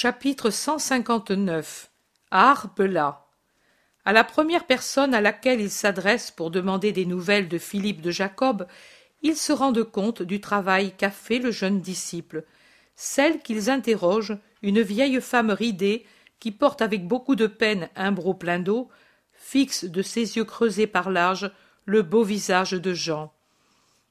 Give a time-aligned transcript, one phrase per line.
[0.00, 1.90] Chapitre 159
[2.30, 3.26] Arbela
[4.04, 8.12] À la première personne à laquelle il s'adresse pour demander des nouvelles de Philippe de
[8.12, 8.68] Jacob,
[9.22, 12.44] ils se rendent compte du travail qu'a fait le jeune disciple.
[12.94, 16.06] Celle qu'ils interrogent, une vieille femme ridée,
[16.38, 18.88] qui porte avec beaucoup de peine un broc plein d'eau,
[19.32, 21.50] fixe de ses yeux creusés par l'âge
[21.86, 23.32] le beau visage de Jean.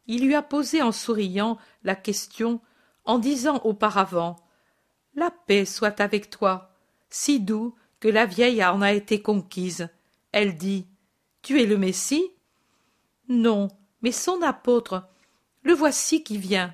[0.06, 2.60] Il lui a posé en souriant la question,
[3.06, 4.36] en disant auparavant
[5.18, 6.70] La paix soit avec toi,
[7.10, 9.90] si doux que la vieille en a été conquise.
[10.32, 10.86] Elle dit
[11.42, 12.32] Tu es le Messie?
[13.28, 13.68] Non,
[14.04, 15.08] mais son apôtre.
[15.64, 16.72] Le voici qui vient.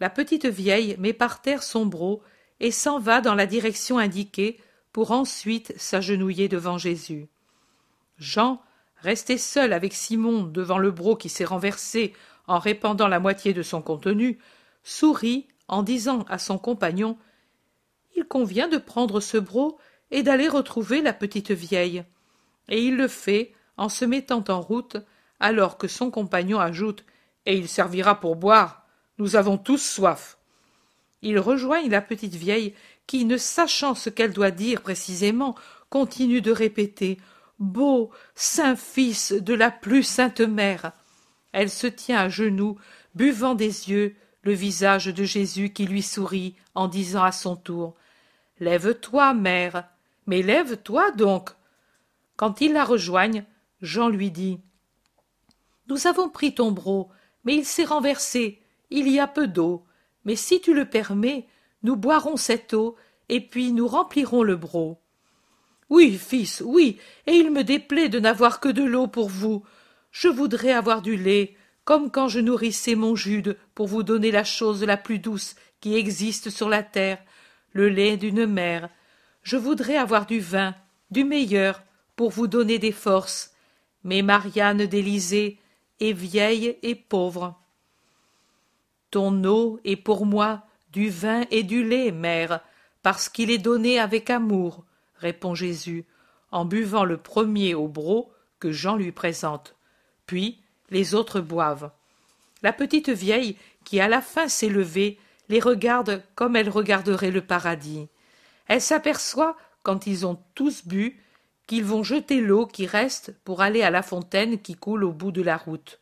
[0.00, 2.20] La petite vieille met par terre son broc
[2.60, 4.60] et s'en va dans la direction indiquée
[4.92, 7.26] pour ensuite s'agenouiller devant Jésus.
[8.18, 8.60] Jean,
[8.98, 12.12] resté seul avec Simon devant le broc qui s'est renversé
[12.46, 14.38] en répandant la moitié de son contenu,
[14.84, 17.16] sourit en disant à son compagnon
[18.16, 19.78] Il convient de prendre ce broc
[20.10, 22.04] et d'aller retrouver la petite vieille.
[22.68, 24.96] Et il le fait en se mettant en route,
[25.38, 27.04] alors que son compagnon ajoute
[27.44, 28.86] Et il servira pour boire.
[29.18, 30.38] Nous avons tous soif.
[31.22, 32.74] Il rejoignent la petite vieille
[33.06, 35.54] qui, ne sachant ce qu'elle doit dire précisément,
[35.90, 37.18] continue de répéter
[37.58, 40.92] Beau, saint fils de la plus sainte mère.
[41.52, 42.76] Elle se tient à genoux,
[43.14, 47.96] buvant des yeux le visage de Jésus qui lui sourit en disant à son tour
[48.58, 49.88] Lève-toi, mère,
[50.26, 51.50] mais lève-toi donc.
[52.36, 53.44] Quand ils la rejoignent,
[53.80, 54.60] Jean lui dit
[55.88, 57.10] Nous avons pris ton broc,
[57.44, 59.84] mais il s'est renversé, il y a peu d'eau,
[60.24, 61.46] mais si tu le permets,
[61.82, 62.96] nous boirons cette eau,
[63.28, 64.98] et puis nous remplirons le broc.
[65.88, 69.64] Oui, fils, oui, et il me déplaît de n'avoir que de l'eau pour vous.
[70.10, 74.44] Je voudrais avoir du lait, comme quand je nourrissais mon Jude pour vous donner la
[74.44, 77.18] chose la plus douce qui existe sur la terre,
[77.76, 78.88] le lait d'une mère.
[79.42, 80.74] Je voudrais avoir du vin,
[81.10, 81.82] du meilleur,
[82.16, 83.54] pour vous donner des forces.
[84.02, 85.58] Mais Marianne d'Élysée
[86.00, 87.54] est vieille et pauvre.
[89.10, 92.60] Ton eau est pour moi du vin et du lait, mère,
[93.02, 94.84] parce qu'il est donné avec amour,
[95.18, 96.06] répond Jésus,
[96.50, 99.76] en buvant le premier au broc que Jean lui présente.
[100.26, 100.58] Puis
[100.90, 101.90] les autres boivent.
[102.62, 107.42] La petite vieille, qui à la fin s'est levée, les regarde comme elle regarderait le
[107.42, 108.08] paradis.
[108.66, 111.22] Elle s'aperçoit, quand ils ont tous bu,
[111.66, 115.32] qu'ils vont jeter l'eau qui reste pour aller à la fontaine qui coule au bout
[115.32, 116.00] de la route.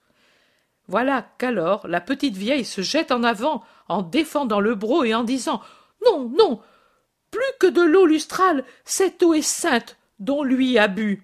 [0.89, 5.25] Voilà qu'alors la petite vieille se jette en avant en défendant le broc et en
[5.25, 5.63] disant
[6.05, 6.61] Non, non,
[7.31, 11.23] plus que de l'eau lustrale, cette eau est sainte dont lui a bu.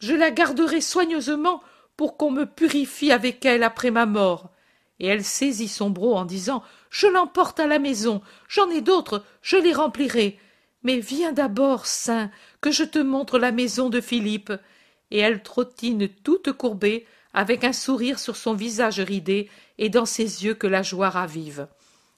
[0.00, 1.62] Je la garderai soigneusement
[1.96, 4.50] pour qu'on me purifie avec elle après ma mort.
[4.98, 6.62] Et elle saisit son broc en disant
[6.98, 10.38] Je l'emporte à la maison, j'en ai d'autres, je les remplirai.
[10.82, 12.30] Mais viens d'abord, saint,
[12.62, 14.50] que je te montre la maison de Philippe.
[15.10, 20.46] Et elle trottine toute courbée, avec un sourire sur son visage ridé et dans ses
[20.46, 21.68] yeux que la joie ravive.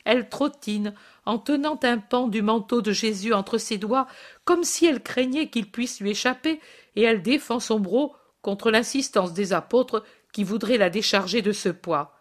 [0.05, 0.95] Elle trottine
[1.27, 4.07] en tenant un pan du manteau de Jésus entre ses doigts,
[4.45, 6.61] comme si elle craignait qu'il puisse lui échapper,
[6.95, 8.13] et elle défend son broc
[8.43, 12.18] contre l'insistance des apôtres qui voudraient la décharger de ce poids.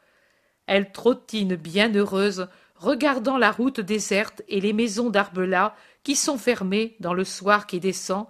[0.67, 6.95] Elle trottine bien heureuse, regardant la route déserte et les maisons d'Arbela qui sont fermées
[6.99, 8.27] dans le soir qui descend,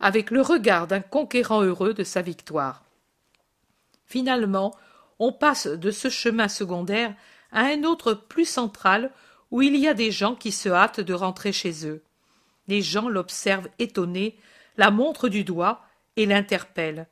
[0.00, 2.84] avec le regard d'un conquérant heureux de sa victoire.
[4.06, 4.74] Finalement,
[5.18, 7.14] on passe de ce chemin secondaire
[7.52, 9.12] à un autre plus central
[9.50, 12.02] où il y a des gens qui se hâtent de rentrer chez eux.
[12.68, 14.38] Les gens l'observent étonné,
[14.76, 15.84] la montrent du doigt
[16.16, 17.06] et l'interpellent.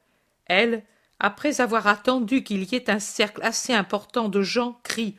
[0.46, 0.84] Elle,
[1.20, 5.16] après avoir attendu qu'il y ait un cercle assez important de gens, crie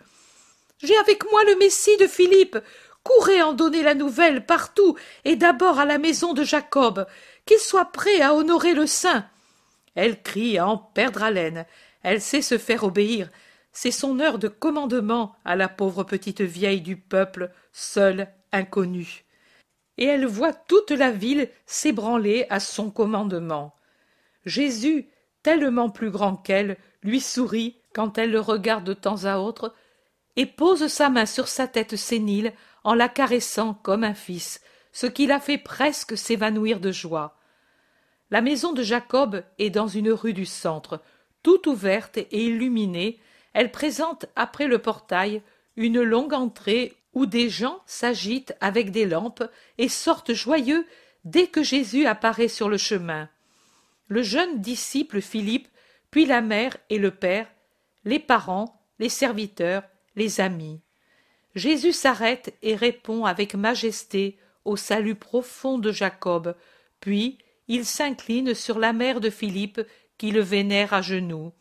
[0.81, 2.57] J'ai avec moi le Messie de Philippe.
[3.03, 4.95] Courez en donner la nouvelle partout,
[5.25, 7.07] et d'abord à la maison de Jacob,
[7.45, 9.25] qu'il soit prêt à honorer le saint.
[9.95, 11.65] Elle crie à en perdre haleine.
[12.03, 13.29] Elle sait se faire obéir.
[13.71, 19.25] C'est son heure de commandement à la pauvre petite vieille du peuple, seule, inconnue.
[19.97, 23.75] Et elle voit toute la ville s'ébranler à son commandement.
[24.45, 25.07] Jésus,
[25.43, 29.73] tellement plus grand qu'elle, lui sourit quand elle le regarde de temps à autre,
[30.35, 32.53] et pose sa main sur sa tête sénile
[32.83, 34.61] en la caressant comme un fils,
[34.91, 37.37] ce qui la fait presque s'évanouir de joie.
[38.29, 41.01] La maison de Jacob est dans une rue du centre,
[41.43, 43.19] toute ouverte et illuminée,
[43.53, 45.41] elle présente après le portail
[45.75, 49.43] une longue entrée où des gens s'agitent avec des lampes
[49.77, 50.85] et sortent joyeux
[51.25, 53.29] dès que Jésus apparaît sur le chemin.
[54.11, 55.69] Le jeune disciple Philippe,
[56.09, 57.47] puis la mère et le père,
[58.03, 59.83] les parents, les serviteurs,
[60.17, 60.81] les amis.
[61.55, 66.57] Jésus s'arrête et répond avec majesté au salut profond de Jacob,
[66.99, 67.37] puis
[67.69, 69.79] il s'incline sur la mère de Philippe
[70.17, 71.53] qui le vénère à genoux.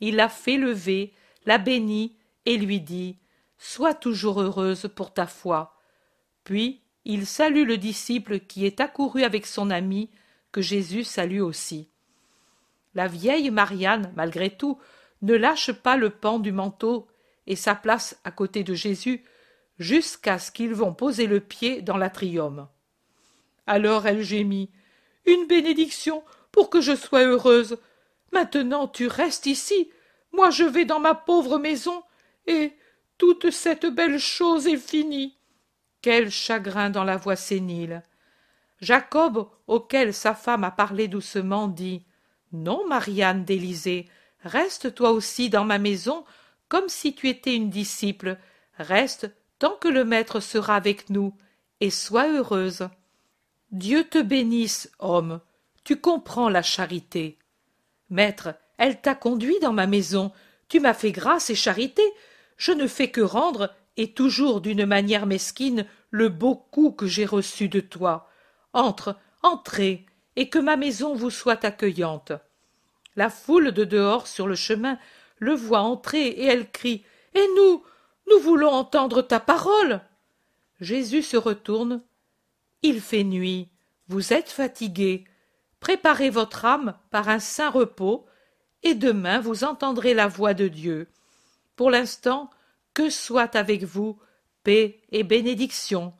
[0.00, 1.12] Il la fait lever,
[1.46, 3.18] la bénit et lui dit
[3.56, 5.78] Sois toujours heureuse pour ta foi.
[6.42, 10.10] Puis il salue le disciple qui est accouru avec son ami,
[10.54, 11.88] que Jésus salue aussi.
[12.94, 14.78] La vieille Marianne, malgré tout,
[15.20, 17.08] ne lâche pas le pan du manteau
[17.48, 19.24] et sa place à côté de Jésus
[19.80, 22.68] jusqu'à ce qu'ils vont poser le pied dans l'atrium.
[23.66, 24.70] Alors elle gémit.
[25.26, 26.22] Une bénédiction
[26.52, 27.78] pour que je sois heureuse.
[28.32, 29.90] Maintenant tu restes ici.
[30.30, 32.04] Moi je vais dans ma pauvre maison,
[32.46, 32.74] et
[33.18, 35.36] toute cette belle chose est finie.
[36.00, 38.04] Quel chagrin dans la voix sénile.
[38.84, 42.04] Jacob, auquel sa femme a parlé doucement, dit.
[42.52, 44.10] Non, Marianne d'Élysée,
[44.42, 46.24] reste toi aussi dans ma maison
[46.68, 48.36] comme si tu étais une disciple.
[48.76, 51.34] Reste tant que le maître sera avec nous,
[51.80, 52.88] et sois heureuse.
[53.70, 55.40] Dieu te bénisse, homme,
[55.82, 57.38] tu comprends la charité.
[58.10, 60.30] Maître, elle t'a conduit dans ma maison,
[60.68, 62.02] tu m'as fait grâce et charité,
[62.58, 67.24] je ne fais que rendre, et toujours d'une manière mesquine, le beau coup que j'ai
[67.24, 68.28] reçu de toi.
[68.74, 70.04] Entre, entrez,
[70.36, 72.32] et que ma maison vous soit accueillante.
[73.16, 74.98] La foule de dehors sur le chemin
[75.38, 77.04] le voit entrer, et elle crie.
[77.34, 77.82] Et nous,
[78.30, 80.00] nous voulons entendre ta parole.
[80.80, 82.02] Jésus se retourne.
[82.82, 83.70] Il fait nuit.
[84.08, 85.24] Vous êtes fatigués.
[85.80, 88.26] Préparez votre âme par un saint repos,
[88.82, 91.08] et demain vous entendrez la voix de Dieu.
[91.76, 92.50] Pour l'instant,
[92.92, 94.18] que soit avec vous
[94.62, 96.14] paix et bénédiction.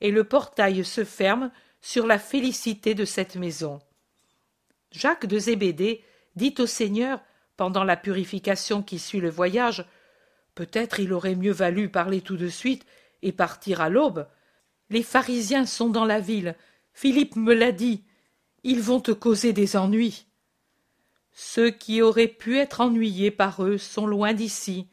[0.00, 1.50] Et le portail se ferme
[1.86, 3.78] sur la félicité de cette maison.
[4.90, 6.02] Jacques de Zébédée
[6.34, 7.20] dit au Seigneur,
[7.56, 9.86] pendant la purification qui suit le voyage,
[10.56, 12.86] Peut-être il aurait mieux valu parler tout de suite
[13.22, 14.26] et partir à l'aube.
[14.88, 16.56] Les pharisiens sont dans la ville.
[16.92, 18.02] Philippe me l'a dit.
[18.64, 20.26] Ils vont te causer des ennuis.
[21.32, 24.88] Ceux qui auraient pu être ennuyés par eux sont loin d'ici.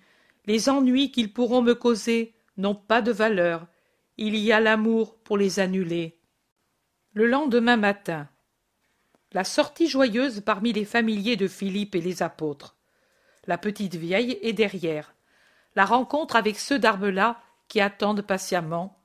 [0.46, 3.66] Les ennuis qu'ils pourront me causer n'ont pas de valeur.
[4.18, 6.20] Il y a l'amour pour les annuler.
[7.16, 8.28] Le lendemain matin.
[9.34, 12.76] La sortie joyeuse parmi les familiers de Philippe et les apôtres.
[13.46, 15.14] La petite vieille est derrière
[15.76, 19.00] la rencontre avec ceux d'Arbela qui attendent patiemment,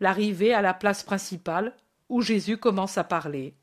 [0.00, 1.76] l'arrivée à la place principale
[2.08, 3.54] où Jésus commence à parler.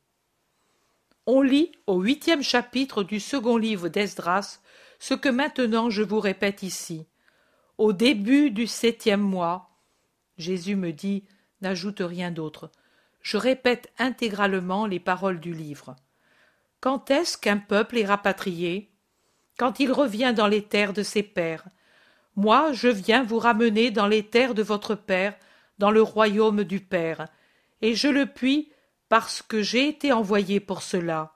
[1.25, 4.59] On lit au huitième chapitre du second livre d'Esdras
[4.97, 7.05] ce que maintenant je vous répète ici.
[7.77, 9.71] Au début du septième mois,
[10.37, 11.25] Jésus me dit
[11.59, 12.71] n'ajoute rien d'autre.
[13.21, 15.95] Je répète intégralement les paroles du livre.
[16.79, 18.91] Quand est-ce qu'un peuple est rapatrié?
[19.57, 21.65] Quand il revient dans les terres de ses pères,
[22.35, 25.35] moi, je viens vous ramener dans les terres de votre Père,
[25.77, 27.27] dans le royaume du Père,
[27.81, 28.71] et je le puis
[29.09, 31.33] parce que j'ai été envoyé pour cela.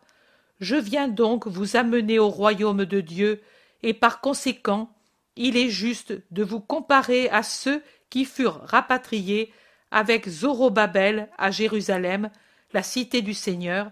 [0.61, 3.41] Je viens donc vous amener au royaume de Dieu,
[3.83, 4.89] et par conséquent,
[5.35, 9.51] il est juste de vous comparer à ceux qui furent rapatriés
[9.91, 12.29] avec Zorobabel à Jérusalem,
[12.73, 13.91] la cité du Seigneur,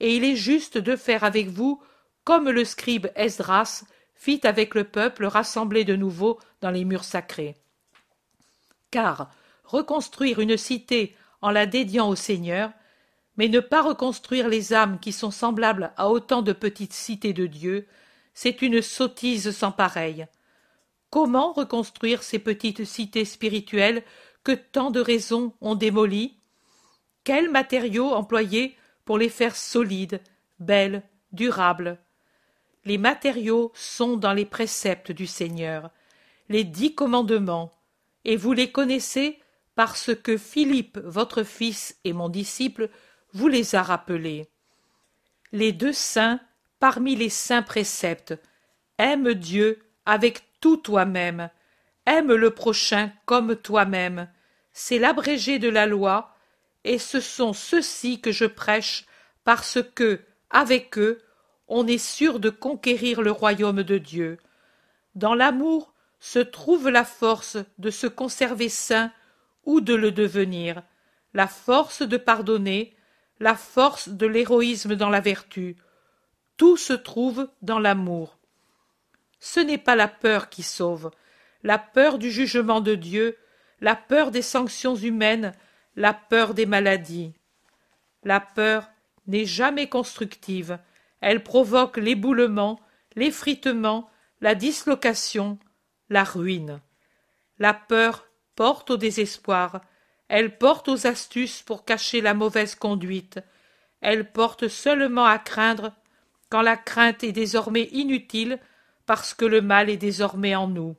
[0.00, 1.82] et il est juste de faire avec vous
[2.24, 3.84] comme le scribe Esdras
[4.14, 7.56] fit avec le peuple rassemblé de nouveau dans les murs sacrés.
[8.90, 9.30] Car
[9.64, 12.70] reconstruire une cité en la dédiant au Seigneur,
[13.36, 17.46] mais ne pas reconstruire les âmes qui sont semblables à autant de petites cités de
[17.46, 17.86] Dieu,
[18.32, 20.26] c'est une sottise sans pareille.
[21.10, 24.02] Comment reconstruire ces petites cités spirituelles
[24.44, 26.36] que tant de raisons ont démolies
[27.24, 30.20] Quels matériaux employer pour les faire solides,
[30.60, 31.98] belles, durables?
[32.84, 35.90] Les matériaux sont dans les préceptes du Seigneur,
[36.50, 37.72] les dix commandements,
[38.26, 39.40] et vous les connaissez
[39.74, 42.90] parce que Philippe, votre fils et mon disciple,
[43.32, 44.48] vous les a rappelés.
[45.52, 46.40] Les deux saints,
[46.78, 48.34] parmi les saints préceptes,
[48.98, 51.50] aime Dieu avec tout toi-même,
[52.06, 54.28] aime le prochain comme toi-même.
[54.74, 56.34] C'est l'abrégé de la loi,
[56.82, 59.06] et ce sont ceux-ci que je prêche,
[59.44, 61.22] parce que, avec eux,
[61.68, 64.36] on est sûr de conquérir le royaume de Dieu.
[65.14, 69.12] Dans l'amour se trouve la force de se conserver saint
[69.64, 70.82] ou de le devenir,
[71.34, 72.96] la force de pardonner,
[73.38, 75.76] la force de l'héroïsme dans la vertu.
[76.56, 78.38] Tout se trouve dans l'amour.
[79.38, 81.12] Ce n'est pas la peur qui sauve,
[81.62, 83.36] la peur du jugement de Dieu,
[83.84, 85.52] la peur des sanctions humaines,
[85.94, 87.34] la peur des maladies.
[88.22, 88.88] La peur
[89.26, 90.78] n'est jamais constructive,
[91.20, 92.80] elle provoque l'éboulement,
[93.14, 94.08] l'effritement,
[94.40, 95.58] la dislocation,
[96.08, 96.80] la ruine.
[97.58, 98.26] La peur
[98.56, 99.82] porte au désespoir,
[100.28, 103.38] Elle porte aux astuces pour cacher la mauvaise conduite.
[104.00, 105.92] Elle porte seulement à craindre
[106.48, 108.58] quand la crainte est désormais inutile
[109.04, 110.96] parce que le mal est désormais en nous.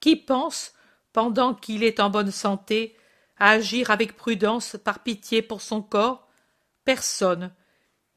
[0.00, 0.74] Qui pense,
[1.12, 2.96] pendant qu'il est en bonne santé,
[3.38, 6.28] à agir avec prudence par pitié pour son corps
[6.84, 7.52] Personne.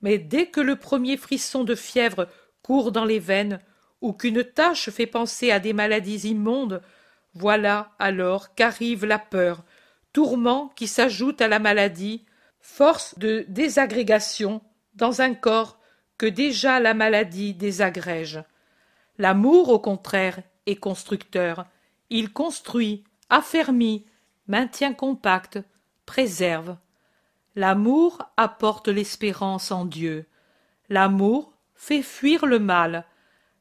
[0.02, 2.28] Mais dès que le premier frisson de fièvre
[2.62, 3.60] court dans les veines,
[4.02, 6.82] ou qu'une tache fait penser à des maladies immondes,
[7.34, 9.64] voilà alors qu'arrive la peur,
[10.12, 12.26] tourment qui s'ajoute à la maladie,
[12.60, 14.62] force de désagrégation
[14.94, 15.80] dans un corps
[16.18, 18.44] que déjà la maladie désagrège.
[19.18, 21.66] L'amour, au contraire, est constructeur.
[22.10, 24.06] Il construit, affermit,
[24.48, 25.60] maintient compact,
[26.06, 26.78] préserve.
[27.56, 30.26] L'amour apporte l'espérance en Dieu.
[30.90, 33.06] L'amour fait fuir le mal.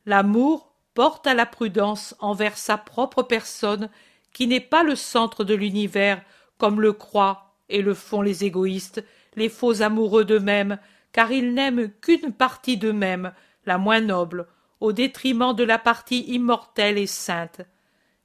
[0.06, 3.88] L'amour porte à la prudence envers sa propre personne
[4.32, 6.22] qui n'est pas le centre de l'univers
[6.58, 10.78] comme le croient et le font les égoïstes, les faux amoureux d'eux-mêmes,
[11.12, 13.32] car ils n'aiment qu'une partie d'eux-mêmes,
[13.66, 14.46] la moins noble,
[14.80, 17.62] au détriment de la partie immortelle et sainte.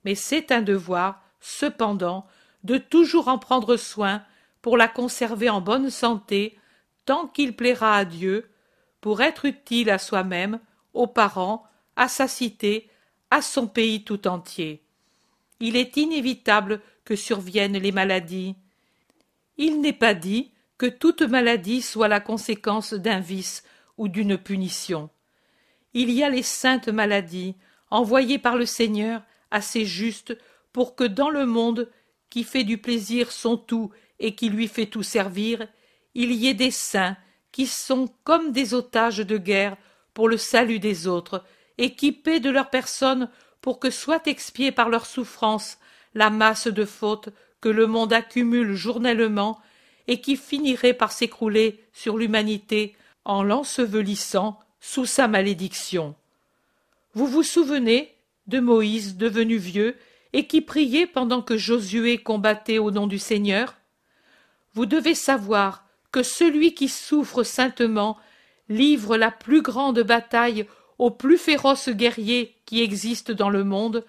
[0.08, 2.26] Mais c'est un devoir, cependant,
[2.64, 4.24] de toujours en prendre soin
[4.62, 6.58] pour la conserver en bonne santé
[7.04, 8.50] tant qu'il plaira à Dieu,
[9.02, 10.62] pour être utile à soi-même,
[10.94, 11.66] aux parents,
[11.98, 12.90] à sa cité,
[13.32, 14.82] à son pays tout entier.
[15.60, 18.56] Il est inévitable que surviennent les maladies.
[19.58, 23.66] Il n'est pas dit que toute maladie soit la conséquence d'un vice
[23.98, 25.10] ou d'une punition.
[25.94, 27.58] Il y a les saintes maladies,
[27.90, 30.38] envoyées par le Seigneur assez justes
[30.74, 31.90] pour que dans le monde
[32.30, 35.68] qui fait du plaisir son tout et qui lui fait tout servir,
[36.16, 37.18] il y ait des saints
[37.52, 39.78] qui sont comme des otages de guerre
[40.14, 41.44] pour le salut des autres,
[41.78, 43.30] équipés de leur personne
[43.62, 45.78] pour que soit expiée par leur souffrance
[46.14, 47.30] la masse de fautes
[47.62, 49.60] que le monde accumule journellement
[50.08, 56.16] et qui finirait par s'écrouler sur l'humanité en l'ensevelissant sous sa malédiction.
[57.14, 58.17] Vous vous souvenez
[58.48, 59.96] de Moïse devenu vieux
[60.34, 63.76] et qui priait pendant que Josué combattait au nom du Seigneur
[64.74, 68.18] Vous devez savoir que celui qui souffre saintement
[68.70, 70.66] livre la plus grande bataille
[70.98, 74.04] aux plus féroces guerriers qui existent dans le monde,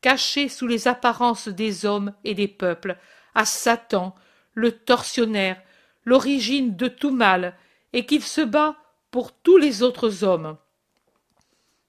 [0.00, 2.98] cachés sous les apparences des hommes et des peuples,
[3.34, 4.14] à Satan,
[4.52, 5.60] le tortionnaire,
[6.04, 7.56] l'origine de tout mal,
[7.92, 8.76] et qu'il se bat
[9.10, 10.56] pour tous les autres hommes.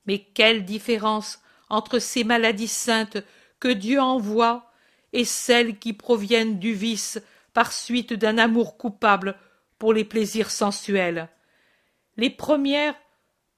[0.05, 3.17] Mais quelle différence entre ces maladies saintes
[3.59, 4.71] que Dieu envoie
[5.13, 7.19] et celles qui proviennent du vice
[7.53, 9.35] par suite d'un amour coupable
[9.79, 11.29] pour les plaisirs sensuels.
[12.17, 12.95] Les premières,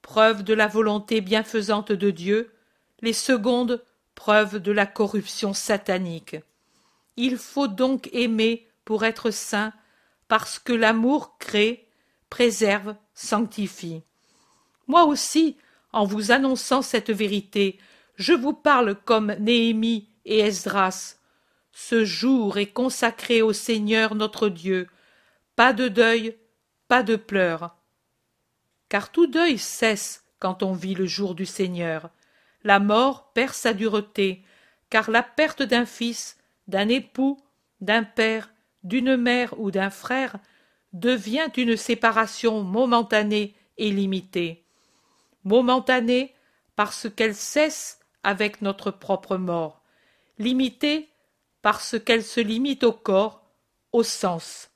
[0.02, 2.54] preuve de la volonté bienfaisante de Dieu,
[3.00, 3.84] les secondes,
[4.14, 6.36] preuve de la corruption satanique.
[7.16, 9.72] Il faut donc aimer pour être saint,
[10.28, 11.88] parce que l'amour crée,
[12.30, 14.02] préserve, sanctifie.
[14.86, 15.56] Moi aussi,
[15.92, 17.78] en vous annonçant cette vérité,
[18.18, 21.16] je vous parle comme Néhémie et Esdras.
[21.72, 24.88] Ce jour est consacré au Seigneur notre Dieu.
[25.54, 26.36] Pas de deuil,
[26.88, 27.76] pas de pleurs.
[28.88, 32.10] Car tout deuil cesse quand on vit le jour du Seigneur.
[32.64, 34.42] La mort perd sa dureté,
[34.90, 37.40] car la perte d'un fils, d'un époux,
[37.80, 38.50] d'un père,
[38.82, 40.36] d'une mère ou d'un frère
[40.92, 44.64] devient une séparation momentanée et limitée.
[45.44, 46.34] Momentanée
[46.74, 47.97] parce qu'elle cesse
[48.28, 49.80] avec notre propre mort,
[50.38, 51.08] limitée
[51.62, 53.42] parce qu'elle se limite au corps,
[53.92, 54.70] au sens.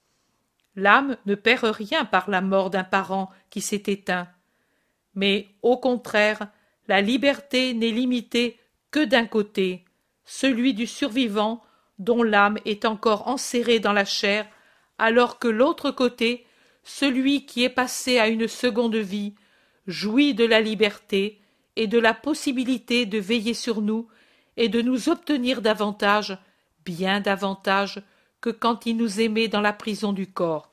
[0.74, 4.26] L'âme ne perd rien par la mort d'un parent qui s'est éteint.
[5.14, 6.48] Mais, au contraire,
[6.88, 8.58] la liberté n'est limitée
[8.90, 9.84] que d'un côté,
[10.24, 11.62] celui du survivant
[11.98, 14.48] dont l'âme est encore enserrée dans la chair,
[14.96, 16.46] alors que l'autre côté,
[16.84, 19.34] celui qui est passé à une seconde vie,
[19.86, 21.41] jouit de la liberté
[21.76, 24.08] et de la possibilité de veiller sur nous
[24.56, 26.38] et de nous obtenir davantage,
[26.84, 28.02] bien davantage,
[28.40, 30.70] que quand il nous aimait dans la prison du corps.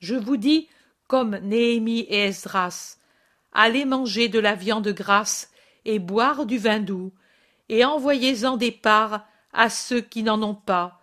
[0.00, 0.68] Je vous dis,
[1.06, 2.98] comme Néhémie et Esdras,
[3.52, 5.50] allez manger de la viande grasse
[5.84, 7.12] et boire du vin doux,
[7.68, 11.00] et envoyez-en des parts à ceux qui n'en ont pas,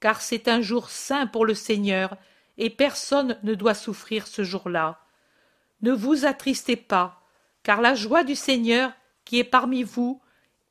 [0.00, 2.16] car c'est un jour saint pour le Seigneur,
[2.56, 5.00] et personne ne doit souffrir ce jour-là.
[5.82, 7.22] Ne vous attristez pas,
[7.68, 8.94] car la joie du Seigneur
[9.26, 10.22] qui est parmi vous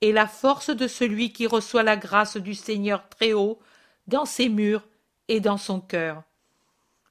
[0.02, 3.60] est la force de celui qui reçoit la grâce du Seigneur très haut
[4.08, 4.88] dans ses murs
[5.28, 6.24] et dans son cœur.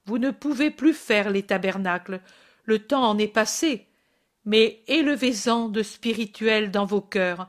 [0.05, 2.21] Vous ne pouvez plus faire les tabernacles,
[2.65, 3.87] le temps en est passé,
[4.45, 7.49] mais élevez-en de spirituel dans vos cœurs,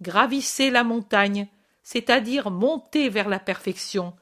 [0.00, 1.46] gravissez la montagne,
[1.82, 4.14] c'est-à-dire monter vers la perfection.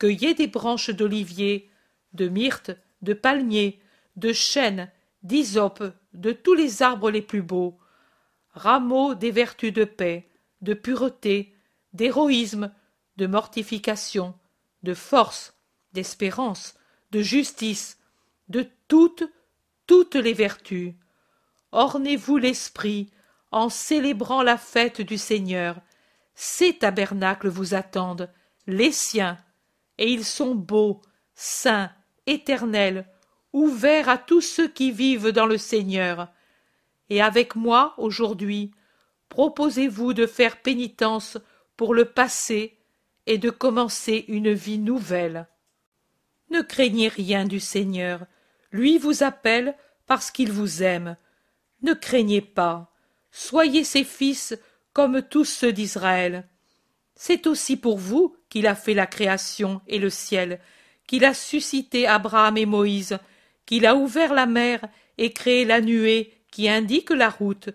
[0.00, 1.70] Cueillez des branches d'olivier,
[2.14, 3.78] de myrte, de palmier,
[4.16, 4.90] de chêne,
[5.22, 7.78] d'hysope, de tous les arbres les plus beaux,
[8.52, 10.28] rameaux des vertus de paix,
[10.60, 11.54] de pureté,
[11.92, 12.72] d'héroïsme,
[13.16, 14.34] de mortification,
[14.82, 15.54] de force,
[15.92, 16.74] d'espérance,
[17.10, 17.98] de justice,
[18.48, 19.24] de toutes,
[19.86, 20.94] toutes les vertus.
[21.72, 23.10] Ornez-vous l'esprit
[23.50, 25.80] en célébrant la fête du Seigneur.
[26.34, 28.30] Ces tabernacles vous attendent,
[28.66, 29.38] les siens,
[29.98, 31.02] et ils sont beaux,
[31.34, 31.90] saints,
[32.26, 33.06] éternels,
[33.52, 36.28] ouverts à tous ceux qui vivent dans le Seigneur.
[37.08, 38.70] Et avec moi, aujourd'hui,
[39.28, 41.38] proposez-vous de faire pénitence
[41.76, 42.78] pour le passé
[43.26, 45.46] et de commencer une vie nouvelle.
[46.50, 48.26] Ne craignez rien du Seigneur,
[48.72, 49.74] lui vous appelle
[50.06, 51.16] parce qu'il vous aime.
[51.82, 52.92] Ne craignez pas,
[53.30, 54.58] soyez ses fils
[54.92, 56.48] comme tous ceux d'Israël.
[57.14, 60.60] C'est aussi pour vous qu'il a fait la création et le ciel,
[61.06, 63.18] qu'il a suscité Abraham et Moïse,
[63.70, 64.80] qu'il a ouvert la mer
[65.16, 67.68] et créé la nuée qui indique la route,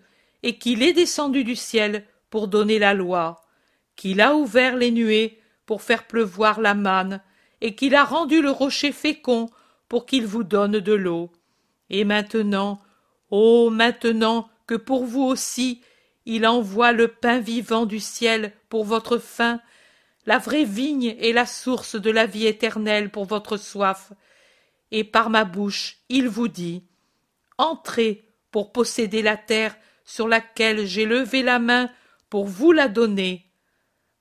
[0.44, 3.46] et qu'il est descendu du ciel pour donner la loi,
[3.96, 7.22] qu'il a ouvert les nuées pour faire pleuvoir la manne,
[7.62, 9.50] et qu'il a rendu le rocher fécond
[9.88, 11.32] pour qu'il vous donne de l'eau.
[11.90, 12.82] Et maintenant,
[13.30, 15.80] ô maintenant que pour vous aussi
[16.26, 19.62] il envoie le pain vivant du ciel pour votre faim,
[20.26, 24.12] la vraie vigne et la source de la vie éternelle pour votre soif,
[24.92, 26.84] et par ma bouche il vous dit
[27.58, 31.90] Entrez pour posséder la terre sur laquelle j'ai levé la main
[32.30, 33.50] pour vous la donner,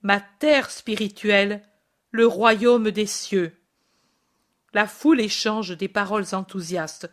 [0.02, 1.62] ma terre spirituelle,
[2.10, 3.56] le royaume des cieux.
[4.72, 7.10] La foule échange des paroles enthousiastes.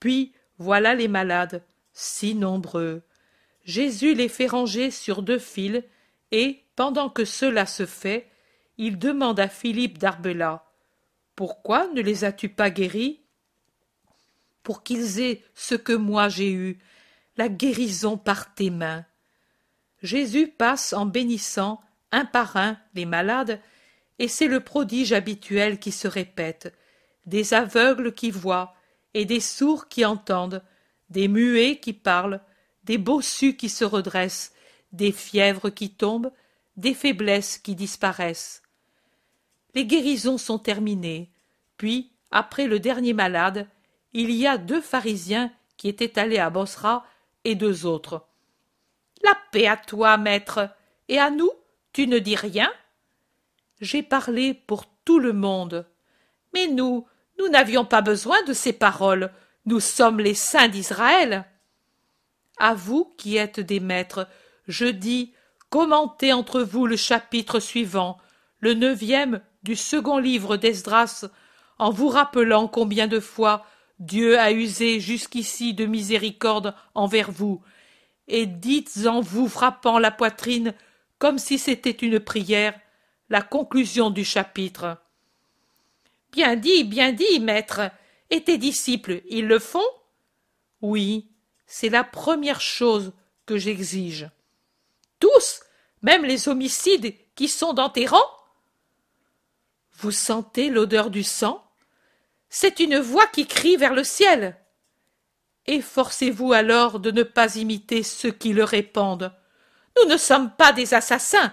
[0.00, 1.62] Puis voilà les malades,
[1.92, 3.02] si nombreux.
[3.64, 5.84] Jésus les fait ranger sur deux files,
[6.30, 8.30] et, pendant que cela se fait,
[8.76, 10.67] il demande à Philippe d'Arbela
[11.38, 13.20] Pourquoi ne les as-tu pas guéris?
[14.64, 16.80] Pour qu'ils aient ce que moi j'ai eu,
[17.36, 19.06] la guérison par tes mains.
[20.02, 23.60] Jésus passe en bénissant un par un les malades
[24.18, 26.76] et c'est le prodige habituel qui se répète.
[27.24, 28.74] Des aveugles qui voient
[29.14, 30.64] et des sourds qui entendent
[31.08, 32.40] des muets qui parlent
[32.82, 34.52] des bossus qui se redressent
[34.90, 36.32] des fièvres qui tombent
[36.76, 38.60] des faiblesses qui disparaissent.
[39.76, 41.30] Les guérisons sont terminées
[41.78, 43.66] puis après le dernier malade
[44.12, 47.06] il y a deux pharisiens qui étaient allés à bosra
[47.44, 48.26] et deux autres
[49.24, 50.68] la paix à toi maître
[51.08, 51.50] et à nous
[51.92, 52.70] tu ne dis rien?
[53.80, 55.86] J'ai parlé pour tout le monde.
[56.54, 57.06] Mais nous,
[57.38, 59.32] nous n'avions pas besoin de ces paroles.
[59.66, 61.44] Nous sommes les saints d'Israël.
[62.58, 64.28] À vous qui êtes des maîtres,
[64.66, 65.34] je dis,
[65.70, 68.18] commentez entre vous le chapitre suivant,
[68.60, 71.24] le neuvième du second livre d'Esdras,
[71.78, 73.64] en vous rappelant combien de fois
[73.98, 77.62] Dieu a usé jusqu'ici de miséricorde envers vous,
[78.28, 80.74] et dites en vous frappant la poitrine
[81.18, 82.78] comme si c'était une prière,
[83.28, 84.98] la conclusion du chapitre.
[86.32, 87.90] Bien dit, bien dit, maître.
[88.30, 89.80] Et tes disciples, ils le font?
[90.82, 91.30] Oui,
[91.66, 93.12] c'est la première chose
[93.46, 94.28] que j'exige.
[95.18, 95.62] Tous,
[96.02, 98.20] même les homicides qui sont dans tes rangs?
[99.94, 101.67] Vous sentez l'odeur du sang?
[102.50, 104.56] C'est une voix qui crie vers le ciel.
[105.66, 109.32] Efforcez-vous alors de ne pas imiter ceux qui le répandent.
[109.96, 111.52] Nous ne sommes pas des assassins.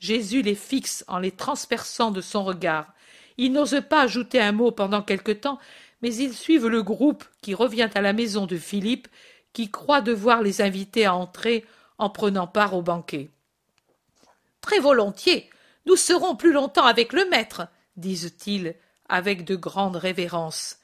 [0.00, 2.92] Jésus les fixe en les transperçant de son regard.
[3.38, 5.58] Ils n'osent pas ajouter un mot pendant quelque temps,
[6.02, 9.08] mais ils suivent le groupe qui revient à la maison de Philippe,
[9.52, 11.64] qui croit devoir les inviter à entrer
[11.98, 13.30] en prenant part au banquet.
[14.60, 15.48] Très volontiers,
[15.86, 18.74] nous serons plus longtemps avec le maître, disent-ils
[19.08, 20.78] avec de grandes révérences.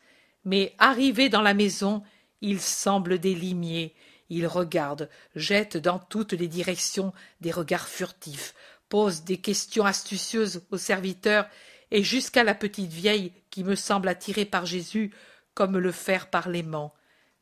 [0.44, 2.02] Mais arrivés dans la maison,
[2.40, 3.94] ils semblent des limiers.
[4.28, 8.54] Ils regardent, jettent dans toutes les directions des regards furtifs,
[8.88, 11.46] pose des questions astucieuses aux serviteurs
[11.90, 15.12] et jusqu'à la petite vieille qui me semble attirée par Jésus
[15.54, 16.94] comme le fer par l'aimant.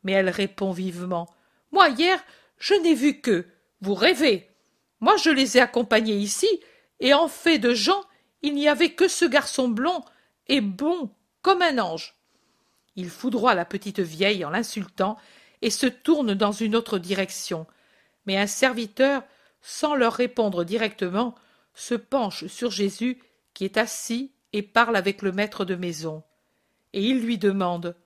[0.03, 1.29] Mais elle répond vivement.
[1.73, 2.23] Moi, hier,
[2.59, 3.47] je n'ai vu que.
[3.81, 4.51] Vous rêvez.
[5.01, 6.49] Moi, je les ai accompagnés ici,
[6.99, 8.03] et en fait de gens,
[8.43, 10.03] il n'y avait que ce garçon blond
[10.49, 11.11] et bon
[11.43, 12.15] comme un ange.
[12.97, 15.17] Il foudroie la petite vieille en l'insultant
[15.63, 17.67] et se tourne dans une autre direction.
[18.27, 19.23] Mais un serviteur
[19.61, 21.35] sans leur répondre directement,
[21.75, 23.19] se penche sur Jésus
[23.55, 26.23] qui est assis et parle avec le maître de maison.
[26.93, 27.97] Et il lui demande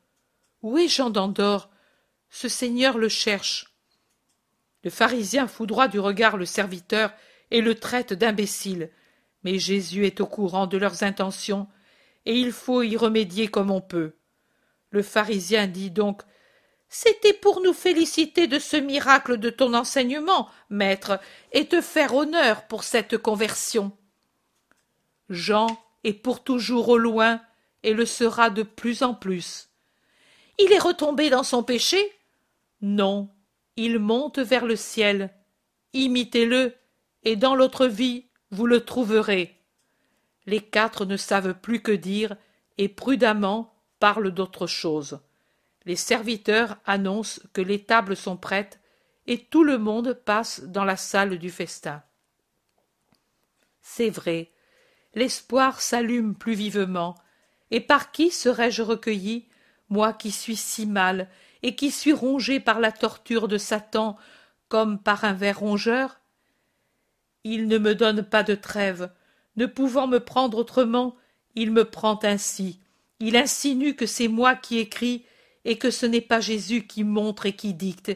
[0.62, 1.70] Où est Jean d'Andorre?
[2.30, 3.74] Ce Seigneur le cherche.
[4.84, 7.12] Le pharisien foudroie du regard le serviteur
[7.50, 8.90] et le traitent d'imbécile.
[9.44, 11.68] Mais Jésus est au courant de leurs intentions,
[12.26, 14.16] et il faut y remédier comme on peut.
[14.90, 16.22] Le pharisien dit donc
[16.88, 21.18] C'était pour nous féliciter de ce miracle de ton enseignement, maître,
[21.52, 23.96] et te faire honneur pour cette conversion.
[25.30, 25.66] Jean
[26.04, 27.40] est pour toujours au loin
[27.82, 29.70] et le sera de plus en plus.
[30.58, 32.12] Il est retombé dans son péché?
[32.80, 33.30] Non,
[33.76, 35.30] il monte vers le ciel.
[35.94, 36.74] Imitez-le,
[37.24, 39.61] et dans l'autre vie vous le trouverez.
[40.46, 42.36] Les quatre ne savent plus que dire,
[42.78, 45.20] et prudemment parlent d'autre chose.
[45.84, 48.80] Les serviteurs annoncent que les tables sont prêtes,
[49.26, 52.02] et tout le monde passe dans la salle du festin.
[53.80, 54.50] C'est vrai,
[55.14, 57.16] l'espoir s'allume plus vivement,
[57.70, 59.48] et par qui serais-je recueilli,
[59.88, 61.28] moi qui suis si mal,
[61.62, 64.16] et qui suis rongé par la torture de Satan,
[64.68, 66.20] comme par un ver rongeur?
[67.44, 69.10] Il ne me donne pas de trêve,
[69.56, 71.16] ne pouvant me prendre autrement,
[71.54, 72.80] il me prend ainsi.
[73.20, 75.24] Il insinue que c'est moi qui écris,
[75.64, 78.12] et que ce n'est pas Jésus qui montre et qui dicte.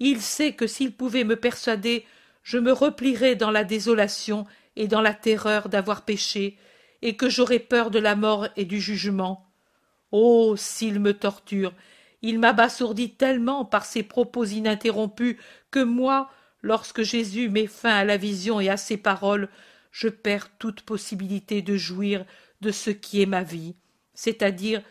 [0.00, 2.04] Il sait que s'il pouvait me persuader,
[2.42, 6.58] je me replierais dans la désolation et dans la terreur d'avoir péché,
[7.02, 9.46] et que j'aurais peur de la mort et du jugement.
[10.12, 10.54] Oh.
[10.56, 11.72] S'il me torture.
[12.22, 15.36] Il m'abasourdit tellement par ses propos ininterrompus
[15.70, 19.48] que moi, lorsque Jésus met fin à la vision et à ses paroles,
[19.90, 22.24] je perds toute possibilité de jouir
[22.60, 23.74] de ce qui est ma vie,
[24.14, 24.82] c'est-à-dire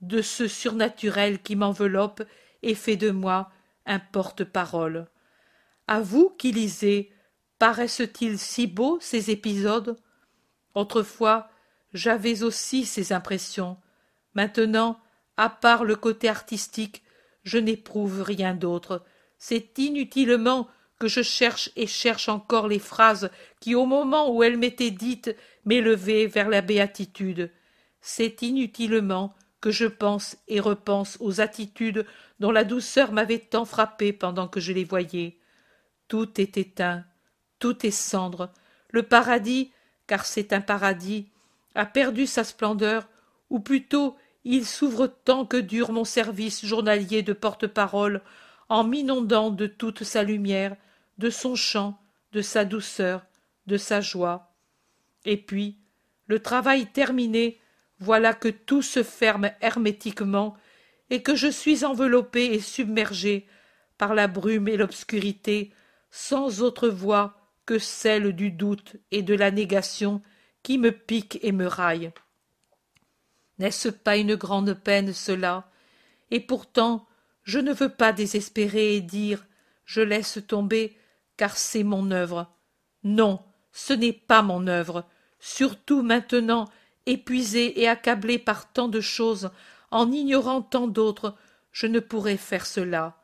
[0.00, 2.22] de ce surnaturel qui m'enveloppe
[2.62, 3.50] et fait de moi
[3.86, 5.08] un porte-parole.
[5.86, 7.12] À vous qui lisez,
[7.58, 9.96] paraissent-ils si beaux ces épisodes?
[10.74, 11.50] Autrefois,
[11.92, 13.76] j'avais aussi ces impressions.
[14.34, 15.00] Maintenant,
[15.36, 17.02] à part le côté artistique,
[17.42, 19.04] je n'éprouve rien d'autre.
[19.38, 20.68] C'est inutilement
[21.00, 25.34] que je cherche et cherche encore les phrases qui, au moment où elles m'étaient dites,
[25.64, 27.50] m'élevaient vers la béatitude.
[28.00, 32.06] C'est inutilement que je pense et repense aux attitudes
[32.38, 35.38] dont la douceur m'avait tant frappé pendant que je les voyais.
[36.06, 37.04] Tout est éteint,
[37.58, 38.52] tout est cendre.
[38.90, 39.72] Le paradis
[40.10, 41.28] car c'est un paradis,
[41.76, 43.06] a perdu sa splendeur,
[43.48, 48.20] ou plutôt il s'ouvre tant que dure mon service journalier de porte-parole,
[48.68, 50.74] en m'inondant de toute sa lumière,
[51.20, 52.00] de son chant,
[52.32, 53.26] de sa douceur,
[53.66, 54.54] de sa joie.
[55.26, 55.76] Et puis,
[56.26, 57.60] le travail terminé,
[57.98, 60.56] voilà que tout se ferme hermétiquement,
[61.10, 63.46] et que je suis enveloppé et submergé
[63.98, 65.72] par la brume et l'obscurité,
[66.10, 70.22] sans autre voie que celle du doute et de la négation
[70.62, 72.12] qui me pique et me raille.
[73.58, 75.70] N'est-ce pas une grande peine cela?
[76.30, 77.06] Et pourtant
[77.42, 79.44] je ne veux pas désespérer et dire
[79.84, 80.96] je laisse tomber
[81.40, 82.48] car c'est mon œuvre.
[83.02, 83.40] Non,
[83.72, 85.06] ce n'est pas mon œuvre,
[85.38, 86.66] surtout maintenant,
[87.06, 89.50] épuisé et accablé par tant de choses,
[89.90, 91.34] en ignorant tant d'autres,
[91.72, 93.16] je ne pourrais faire cela.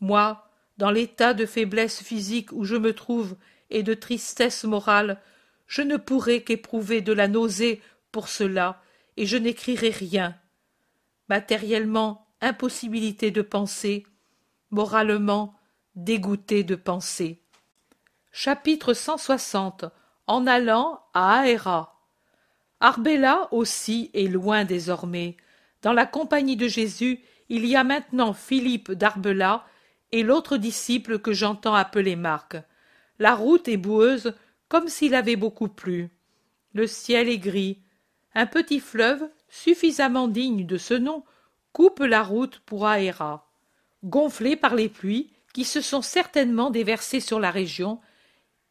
[0.00, 3.36] Moi, dans l'état de faiblesse physique où je me trouve
[3.68, 5.20] et de tristesse morale,
[5.66, 8.80] je ne pourrais qu'éprouver de la nausée pour cela,
[9.18, 10.34] et je n'écrirai rien.
[11.28, 14.06] Matériellement, impossibilité de penser,
[14.70, 15.60] moralement,
[15.94, 17.39] dégoûté de penser.
[18.32, 19.86] Chapitre 160
[20.28, 22.00] En allant à Aéra.
[22.78, 25.36] Arbella aussi est loin désormais.
[25.82, 29.66] Dans la compagnie de Jésus, il y a maintenant Philippe d'Arbela
[30.12, 32.56] et l'autre disciple que j'entends appeler Marc.
[33.18, 34.32] La route est boueuse
[34.68, 36.08] comme s'il avait beaucoup plu.
[36.72, 37.80] Le ciel est gris.
[38.36, 41.24] Un petit fleuve, suffisamment digne de ce nom,
[41.72, 43.50] coupe la route pour Aéra.
[44.04, 48.00] Gonflé par les pluies, qui se sont certainement déversées sur la région,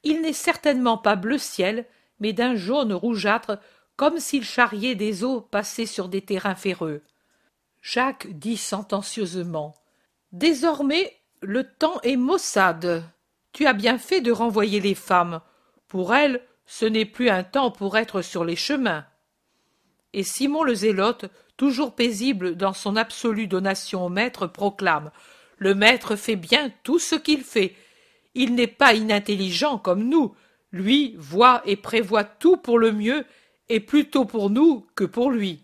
[0.03, 1.85] il n'est certainement pas bleu ciel,
[2.19, 3.59] mais d'un jaune rougeâtre,
[3.95, 7.01] comme s'il charriait des eaux passées sur des terrains ferreux.
[7.81, 9.75] Jacques dit sentencieusement.
[10.31, 13.03] Désormais le temps est maussade.
[13.51, 15.41] Tu as bien fait de renvoyer les femmes.
[15.87, 19.05] Pour elles, ce n'est plus un temps pour être sur les chemins.
[20.13, 21.25] Et Simon le Zélote,
[21.57, 25.11] toujours paisible dans son absolue donation au maître, proclame
[25.57, 27.75] Le maître fait bien tout ce qu'il fait.
[28.35, 30.35] Il n'est pas inintelligent comme nous.
[30.71, 33.25] Lui voit et prévoit tout pour le mieux,
[33.69, 35.63] et plutôt pour nous que pour lui.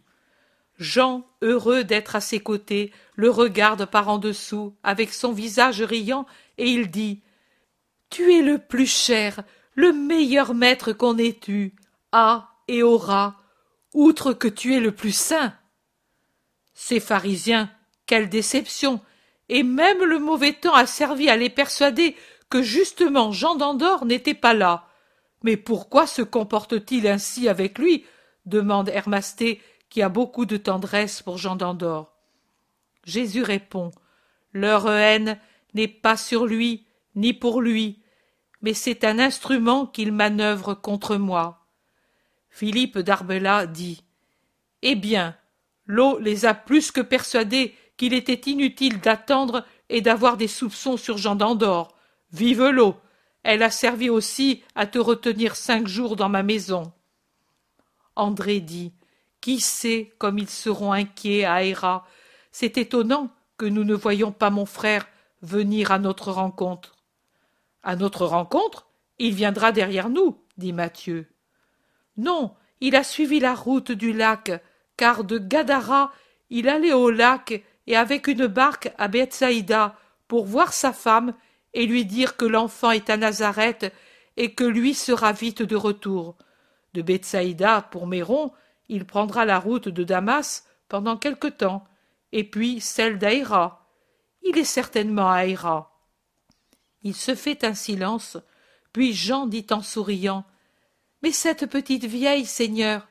[0.77, 6.25] Jean, heureux d'être à ses côtés, le regarde par en dessous, avec son visage riant,
[6.57, 7.21] et il dit
[8.09, 11.71] tu es le plus cher, le meilleur maître qu'on ait eu,
[12.11, 13.35] a et aura,
[13.93, 15.53] outre que tu es le plus saint.
[16.73, 17.69] Ces pharisiens,
[18.05, 19.01] quelle déception.
[19.49, 22.15] Et même le mauvais temps a servi à les persuader
[22.61, 24.87] justement Jean d'Andorre n'était pas là.
[25.43, 28.05] Mais pourquoi se comporte-t-il ainsi avec lui?
[28.45, 32.11] demande Hermasté, qui a beaucoup de tendresse pour Jean d'Andorre.
[33.05, 33.91] Jésus répond
[34.53, 35.39] Leur haine
[35.73, 38.01] n'est pas sur lui, ni pour lui,
[38.61, 41.65] mais c'est un instrument qu'il manœuvre contre moi.
[42.49, 44.03] Philippe d'Arbela dit
[44.81, 45.35] Eh bien,
[45.85, 51.17] l'eau les a plus que persuadés qu'il était inutile d'attendre et d'avoir des soupçons sur
[51.17, 51.94] Jean d'Andorre.
[52.35, 52.97] Vive l'eau
[53.43, 56.91] Elle a servi aussi à te retenir cinq jours dans ma maison.
[58.17, 58.91] André dit
[59.39, 62.05] Qui sait comme ils seront inquiets à Héra
[62.51, 65.07] C'est étonnant que nous ne voyions pas mon frère
[65.43, 66.97] venir à notre rencontre.
[67.83, 68.85] À notre rencontre
[69.17, 71.29] Il viendra derrière nous, dit Mathieu.
[72.17, 74.51] Non, il a suivi la route du lac,
[74.97, 76.11] car de Gadara
[76.49, 79.95] il allait au lac et avec une barque à Bethsaïda
[80.27, 81.33] pour voir sa femme
[81.75, 83.93] et lui dire que l'enfant est à Nazareth
[84.37, 86.37] et que lui sera vite de retour.
[86.93, 88.53] De Bethsaïda pour Méron,
[88.87, 91.85] il prendra la route de Damas pendant quelque temps,
[92.31, 93.87] et puis celle d'Aïra.
[94.41, 95.99] Il est certainement à Aïra.
[97.03, 98.37] Il se fait un silence,
[98.93, 100.45] puis Jean dit en souriant
[101.21, 103.07] Mais cette petite vieille, Seigneur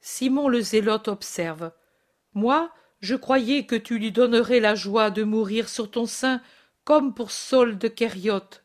[0.00, 1.72] Simon le zélote observe
[2.34, 6.40] Moi, je croyais que tu lui donnerais la joie de mourir sur ton sein
[6.88, 8.64] comme pour Saul de Kériote.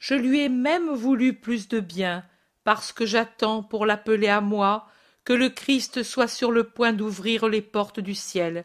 [0.00, 2.24] Je lui ai même voulu plus de bien,
[2.64, 4.88] parce que j'attends pour l'appeler à moi
[5.24, 8.64] que le Christ soit sur le point d'ouvrir les portes du ciel.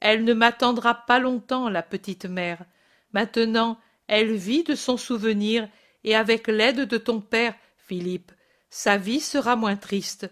[0.00, 2.64] Elle ne m'attendra pas longtemps, la petite mère.
[3.12, 5.68] Maintenant, elle vit de son souvenir,
[6.02, 8.32] et avec l'aide de ton père, Philippe,
[8.70, 10.30] sa vie sera moins triste.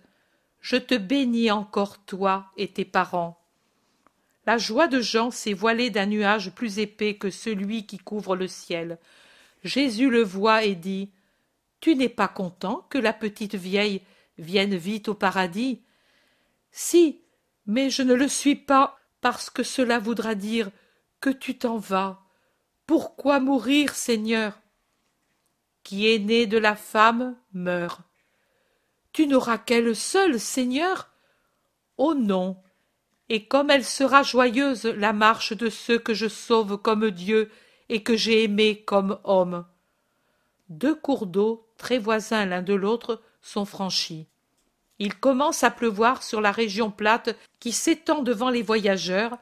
[0.63, 3.38] Je te bénis encore, toi et tes parents.
[4.49, 8.49] La joie de Jean s'est voilée d'un nuage plus épais que celui qui couvre le
[8.49, 8.99] ciel.
[9.63, 11.11] Jésus le voit et dit
[11.83, 14.01] Tu n'es pas content que la petite vieille
[14.39, 15.83] vienne vite au paradis
[16.73, 17.21] Si,
[17.67, 20.71] mais je ne le suis pas, parce que cela voudra dire
[21.21, 22.23] que tu t'en vas.
[22.87, 24.59] Pourquoi mourir, Seigneur?
[25.83, 28.01] Qui est né de la femme meurt.
[29.13, 31.11] Tu n'auras qu'elle seule, Seigneur?
[31.99, 32.57] Oh non
[33.29, 37.51] et comme elle sera joyeuse la marche de ceux que je sauve comme Dieu
[37.89, 39.65] et que j'ai aimés comme homme.
[40.69, 44.27] Deux cours d'eau, très voisins l'un de l'autre, sont franchis.
[44.99, 49.39] Il commence à pleuvoir sur la région plate qui s'étend devant les voyageurs,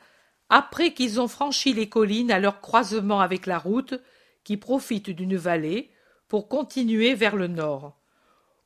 [0.49, 3.95] après qu'ils ont franchi les collines à leur croisement avec la route,
[4.45, 5.91] qui profite d'une vallée,
[6.29, 7.97] pour continuer vers le nord.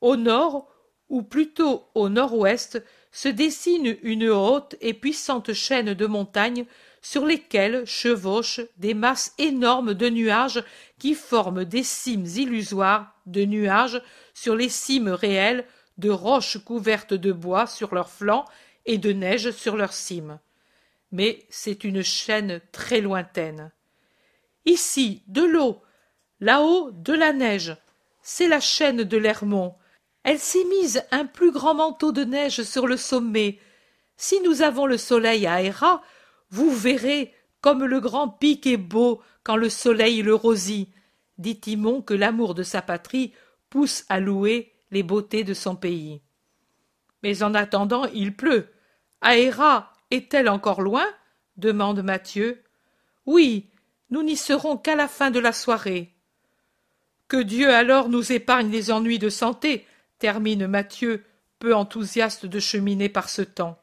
[0.01, 0.69] Au nord,
[1.09, 6.67] ou plutôt au nord-ouest, se dessine une haute et puissante chaîne de montagnes
[7.03, 10.63] sur lesquelles chevauchent des masses énormes de nuages
[10.99, 14.01] qui forment des cimes illusoires de nuages
[14.35, 15.67] sur les cimes réelles
[15.99, 18.45] de roches couvertes de bois sur leurs flancs
[18.87, 20.39] et de neige sur leurs cimes.
[21.13, 23.73] Mais c'est une chaîne très lointaine.
[24.65, 25.83] Ici, de l'eau,
[26.39, 27.77] là-haut, de la neige.
[28.23, 29.75] C'est la chaîne de l'Hermont,
[30.23, 33.59] elle s'est mise un plus grand manteau de neige sur le sommet.
[34.17, 36.03] Si nous avons le soleil à Héra,
[36.51, 40.89] vous verrez comme le grand pic est beau quand le soleil le rosit,
[41.39, 43.33] dit Timon que l'amour de sa patrie
[43.71, 46.21] pousse à louer les beautés de son pays.
[47.23, 48.69] Mais en attendant, il pleut.
[49.23, 51.07] Héra est-elle encore loin?
[51.57, 52.63] demande Mathieu.
[53.27, 53.71] Oui,
[54.11, 56.15] nous n'y serons qu'à la fin de la soirée.
[57.29, 59.87] Que Dieu alors nous épargne les ennuis de santé,
[60.21, 61.25] termine Mathieu,
[61.59, 63.81] peu enthousiaste de cheminer par ce temps.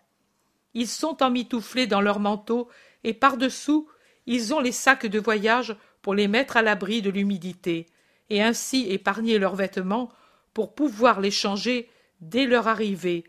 [0.73, 2.69] Ils sont emmitouflés dans leurs manteaux
[3.04, 3.89] et par-dessous,
[4.26, 7.88] ils ont les sacs de voyage pour les mettre à l'abri de l'humidité
[8.30, 10.10] et ainsi épargner leurs vêtements
[10.54, 11.89] pour pouvoir les changer
[12.21, 13.23] dès leur arrivée,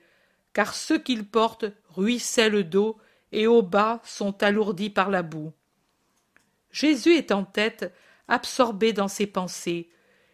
[0.53, 2.99] car ceux qu'ils portent ruissellent d'eau
[3.33, 5.53] et au bas sont alourdis par la boue.
[6.71, 7.93] Jésus est en tête,
[8.29, 9.91] absorbé dans ses pensées.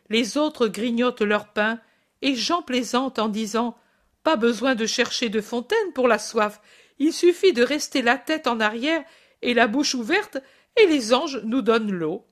[0.09, 1.81] Les autres grignotent leur pain
[2.25, 3.77] et Jean plaisante en disant
[4.25, 6.61] Pas besoin de chercher de fontaine pour la soif,
[6.99, 9.05] il suffit de rester la tête en arrière
[9.43, 10.39] et la bouche ouverte,
[10.81, 12.25] et les anges nous donnent l'eau.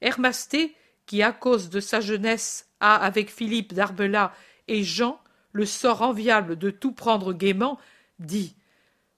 [0.00, 0.74] Hermasté,
[1.06, 4.34] qui à cause de sa jeunesse a avec Philippe d'Arbela
[4.66, 5.20] et Jean
[5.52, 7.78] le sort enviable de tout prendre gaiement,
[8.18, 8.56] dit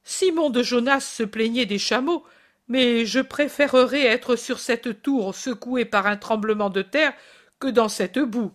[0.05, 2.24] Simon de Jonas se plaignait des chameaux,
[2.68, 7.14] mais je préférerais être sur cette tour secouée par un tremblement de terre
[7.59, 8.53] que dans cette boue.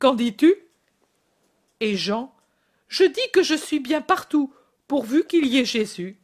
[0.00, 0.54] Qu'en dis-tu?
[1.80, 2.34] Et Jean
[2.88, 4.52] Je dis que je suis bien partout,
[4.88, 6.18] pourvu qu'il y ait Jésus.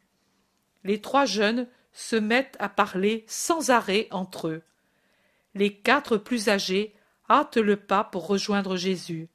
[0.82, 4.62] Les trois jeunes se mettent à parler sans arrêt entre eux.
[5.54, 6.94] Les quatre plus âgés
[7.28, 9.28] hâte le pas pour rejoindre Jésus.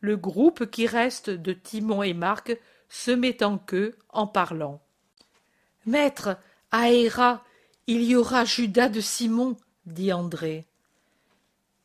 [0.00, 2.56] Le groupe qui reste de Timon et Marc
[2.88, 4.80] se met en queue en parlant.
[5.86, 6.36] Maître,
[6.70, 7.44] à Héra,
[7.88, 10.66] il y aura Judas de Simon, dit André.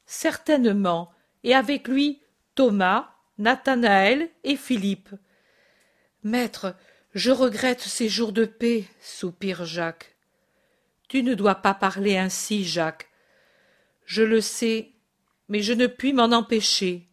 [0.05, 1.11] Certainement,
[1.47, 2.19] et avec lui
[2.55, 5.09] Thomas, Nathanaël et Philippe.
[6.21, 6.75] Maître,
[7.13, 10.17] je regrette ces jours de paix, soupire Jacques.
[11.07, 13.07] Tu ne dois pas parler ainsi, Jacques.
[14.03, 14.91] Je le sais,
[15.47, 17.07] mais je ne puis m'en empêcher.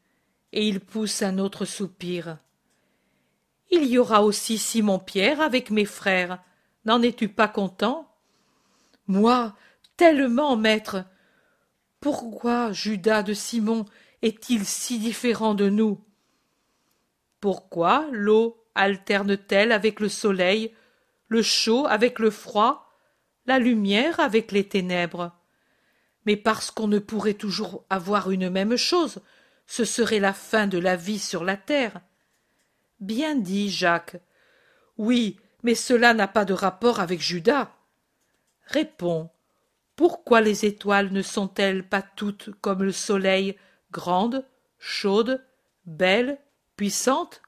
[0.53, 2.39] Et il pousse un autre soupir.
[3.71, 6.43] Il y aura aussi Simon Pierre avec mes frères.
[6.87, 8.13] N'en es-tu pas content?
[9.07, 9.55] Moi,
[9.97, 11.05] tellement, maître.
[12.01, 13.87] Pourquoi Judas de Simon
[14.25, 16.03] est-il si différent de nous?
[17.41, 20.73] Pourquoi l'eau alterne-t-elle avec le soleil,
[21.29, 22.89] le chaud avec le froid,
[23.45, 25.33] la lumière avec les ténèbres?
[26.25, 29.21] Mais parce qu'on ne pourrait toujours avoir une même chose,
[29.67, 32.01] ce serait la fin de la vie sur la terre.
[33.01, 34.17] Bien dit, Jacques.
[34.97, 37.77] Oui, mais cela n'a pas de rapport avec Judas.
[38.69, 39.29] Réponds.
[39.97, 43.59] Pourquoi les étoiles ne sont-elles pas toutes comme le soleil,
[43.95, 44.45] grandes,
[44.79, 45.43] chaudes,
[45.87, 46.39] belles,
[46.77, 47.41] puissantes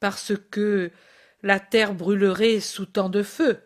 [0.00, 0.92] Parce que
[1.42, 3.60] la terre brûlerait sous tant de feu.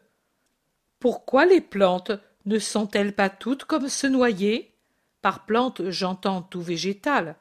[0.99, 2.11] Pourquoi les plantes
[2.47, 4.75] ne sont-elles pas toutes comme ce noyer?
[5.21, 7.37] Par plante j'entends tout végétal.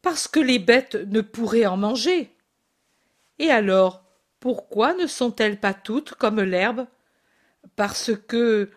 [0.00, 2.32] Parce que les bêtes ne pourraient en manger.
[3.38, 4.04] Et alors,
[4.38, 6.86] pourquoi ne sont-elles pas toutes comme l'herbe?
[7.74, 8.70] Parce que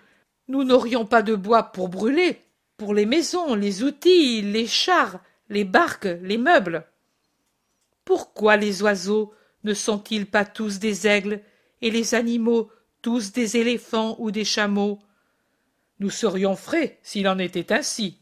[0.47, 2.41] nous n'aurions pas de bois pour brûler,
[2.79, 6.85] pour les maisons, les outils, les chars, les barques, les meubles.
[8.05, 9.33] Pourquoi les oiseaux
[9.65, 11.41] ne sont-ils pas tous des aigles
[11.81, 14.99] et les animaux tous des éléphants ou des chameaux?
[15.99, 18.17] Nous serions frais s'il en était ainsi.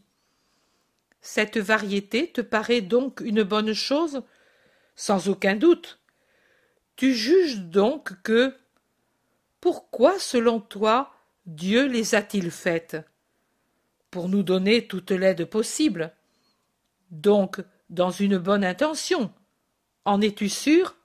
[1.22, 4.24] Cette variété te paraît donc une bonne chose?
[4.96, 6.00] Sans aucun doute.
[6.96, 8.56] Tu juges donc que
[9.62, 11.14] pourquoi, selon toi,
[11.46, 12.98] Dieu les a-t-il faites?
[14.18, 16.12] Pour nous donner toute l'aide possible.
[17.12, 19.32] Donc, dans une bonne intention.
[20.06, 20.96] En es-tu sûr?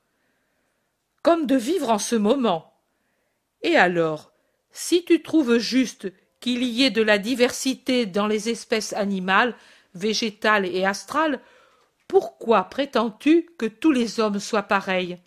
[1.23, 2.73] Comme de vivre en ce moment.
[3.61, 4.33] Et alors,
[4.71, 9.55] si tu trouves juste qu'il y ait de la diversité dans les espèces animales,
[9.95, 11.43] végétales et astrales,
[12.09, 15.19] pourquoi prétends-tu que tous les hommes soient pareils?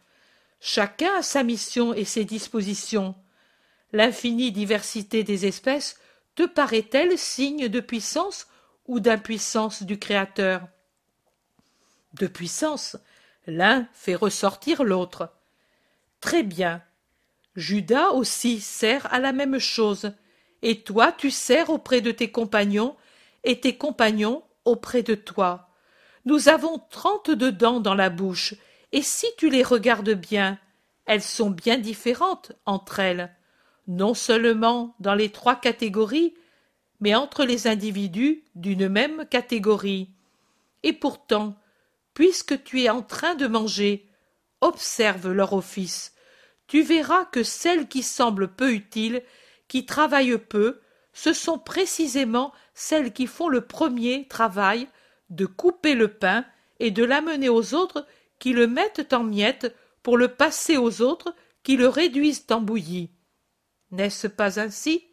[0.60, 3.13] Chacun a sa mission et ses dispositions.
[3.93, 6.00] L'infinie diversité des espèces
[6.36, 8.48] te paraît-elle signe de puissance
[8.88, 10.67] ou d'impuissance du Créateur?
[12.13, 12.98] De puissance,
[13.48, 15.34] l'un fait ressortir l'autre.
[16.19, 16.82] Très bien.
[17.56, 20.12] Judas aussi sert à la même chose,
[20.62, 22.95] et toi tu sers auprès de tes compagnons,
[23.43, 25.69] et tes compagnons auprès de toi.
[26.26, 28.56] Nous avons trente-deux dents dans la bouche,
[28.91, 30.60] et si tu les regardes bien,
[31.06, 33.36] elles sont bien différentes entre elles,
[33.88, 36.34] non seulement dans les trois catégories,
[37.00, 40.10] mais entre les individus d'une même catégorie.
[40.84, 41.56] Et pourtant,
[42.13, 44.08] puisque tu es en train de manger,
[44.62, 46.13] observe leur office.
[46.67, 49.21] Tu verras que celles qui semblent peu utiles,
[49.67, 50.82] qui travaillent peu,
[51.13, 54.88] ce sont précisément celles qui font le premier travail
[55.30, 56.45] de couper le pain
[56.80, 58.06] et de l'amener aux autres
[58.39, 63.10] qui le mettent en miettes pour le passer aux autres qui le réduisent en bouillie.
[63.95, 65.08] N'est-ce pas ainsi?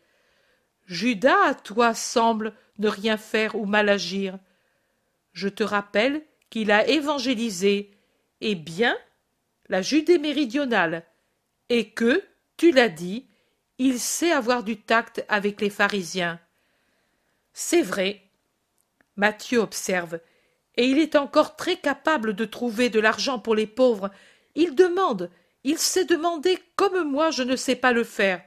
[0.86, 4.38] Judas à toi semble ne rien faire ou mal agir.
[5.32, 7.92] Je te rappelle qu'il a évangélisé,
[8.40, 8.96] et bien,
[9.68, 11.04] la Judée méridionale,
[11.68, 12.22] et que,
[12.56, 13.26] tu l'as dit,
[13.78, 16.40] il sait avoir du tact avec les pharisiens.
[17.52, 18.22] C'est vrai.
[19.16, 20.20] Matthieu observe
[20.76, 24.10] et il est encore très capable de trouver de l'argent pour les pauvres.
[24.54, 25.30] Il demande,
[25.64, 28.42] il sait demander comme moi je ne sais pas le faire.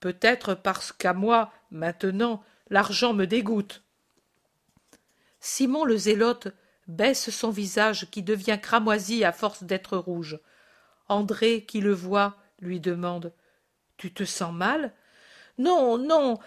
[0.00, 3.82] Peut-être parce qu'à moi, maintenant, l'argent me dégoûte.
[5.40, 6.48] Simon le zélote
[6.88, 10.38] baisse son visage qui devient cramoisi à force d'être rouge.
[11.08, 13.32] André, qui le voit, lui demande
[13.96, 14.92] Tu te sens mal?
[15.58, 16.38] Non, non.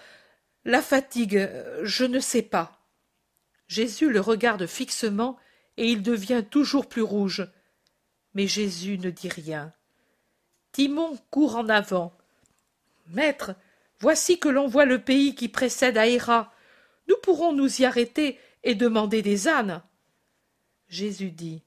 [0.66, 1.50] La fatigue,
[1.84, 2.80] je ne sais pas.
[3.68, 5.38] Jésus le regarde fixement
[5.78, 7.48] et il devient toujours plus rouge.
[8.34, 9.74] Mais Jésus ne dit rien.
[10.72, 12.19] Timon court en avant.
[13.10, 13.56] Maître,
[14.00, 16.54] voici que l'on voit le pays qui précède Aéra.
[17.08, 19.82] Nous pourrons nous y arrêter et demander des ânes.
[20.88, 21.64] Jésus dit.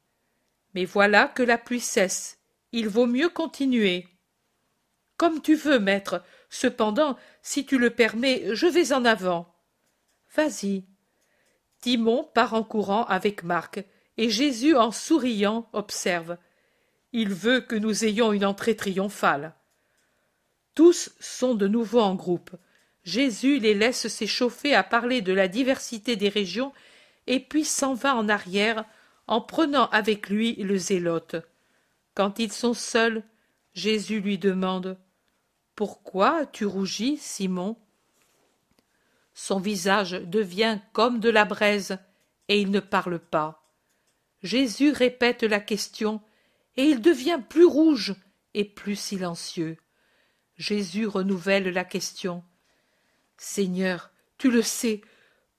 [0.75, 2.39] Mais voilà que la pluie cesse.
[2.73, 4.09] Il vaut mieux continuer.
[5.17, 6.25] Comme tu veux, maître.
[6.49, 9.55] Cependant, si tu le permets, je vais en avant.
[10.35, 10.85] Vas-y.
[11.81, 13.85] Timon part en courant avec Marc,
[14.17, 16.39] et Jésus, en souriant, observe.
[17.13, 19.55] Il veut que nous ayons une entrée triomphale.
[20.75, 22.51] Tous sont de nouveau en groupe.
[23.05, 26.73] Jésus les laisse s'échauffer à parler de la diversité des régions,
[27.27, 28.85] et puis s'en va en arrière,
[29.27, 31.37] en prenant avec lui le zélote.
[32.15, 33.23] Quand ils sont seuls,
[33.75, 34.99] Jésus lui demande
[35.75, 37.77] Pourquoi as-tu rougi, Simon?
[39.35, 41.99] Son visage devient comme de la braise,
[42.49, 43.63] et il ne parle pas.
[44.43, 46.21] Jésus répète la question,
[46.77, 48.15] et il devient plus rouge
[48.55, 49.77] et plus silencieux.
[50.57, 52.45] Jésus renouvelle la question.
[53.37, 55.03] Seigneur, tu le sais,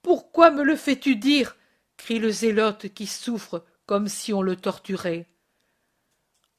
[0.02, 1.56] pourquoi me le fais-tu dire?
[1.98, 5.28] crie le zélote qui souffre comme si on le torturait.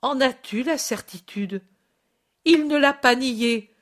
[0.03, 1.62] En as-tu la certitude?
[2.45, 3.74] Il ne l'a pas nié.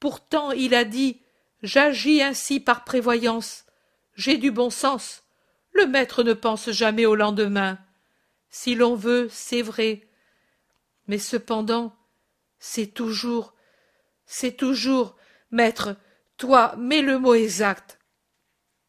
[0.00, 1.20] Pourtant il a dit
[1.62, 3.64] J'agis ainsi par prévoyance.
[4.14, 5.22] J'ai du bon sens.
[5.72, 7.78] Le maître ne pense jamais au lendemain.
[8.50, 10.06] Si l'on veut, c'est vrai.
[11.06, 11.96] Mais cependant,
[12.58, 13.51] c'est toujours,
[14.34, 15.14] c'est toujours,
[15.50, 15.94] maître,
[16.38, 17.98] toi, mets le mot exact.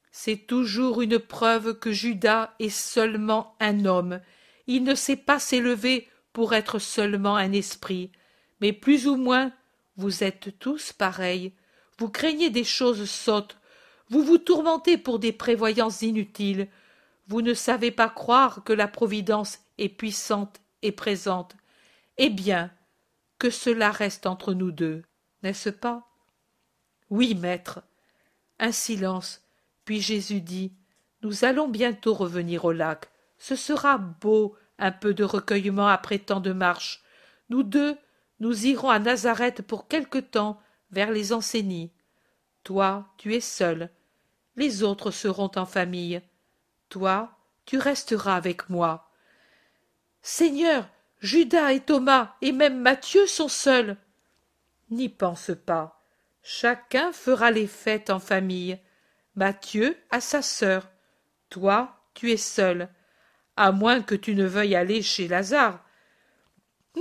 [0.09, 4.21] C'est toujours une preuve que Judas est seulement un homme.
[4.67, 8.09] Il ne sait pas s'élever pour être seulement un esprit.
[8.61, 9.51] Mais plus ou moins,
[9.97, 11.51] vous êtes tous pareils.
[11.99, 13.57] Vous craignez des choses sottes.
[14.07, 16.69] Vous vous tourmentez pour des prévoyances inutiles.
[17.27, 21.57] Vous ne savez pas croire que la Providence est puissante et présente.
[22.17, 22.71] Eh bien,
[23.39, 25.03] que cela reste entre nous deux,
[25.43, 26.07] n'est-ce pas?
[27.09, 27.81] Oui, maître.
[28.59, 29.43] Un silence
[29.85, 30.73] puis Jésus dit
[31.21, 33.09] Nous allons bientôt revenir au lac.
[33.37, 37.03] Ce sera beau, un peu de recueillement après tant de marches.
[37.49, 37.97] Nous deux,
[38.39, 40.59] nous irons à Nazareth pour quelque temps,
[40.91, 41.91] vers les enseignies.
[42.63, 43.89] Toi, tu es seul.
[44.55, 46.21] Les autres seront en famille.
[46.89, 47.35] Toi,
[47.65, 49.09] tu resteras avec moi.
[50.21, 50.87] Seigneur,
[51.19, 53.97] Judas et Thomas et même Matthieu sont seuls.
[54.89, 56.03] N'y pense pas.
[56.41, 58.79] Chacun fera les fêtes en famille.
[59.35, 60.89] Mathieu a sa sœur.
[61.49, 62.89] Toi, tu es seul,
[63.55, 65.83] à moins que tu ne veuilles aller chez Lazare.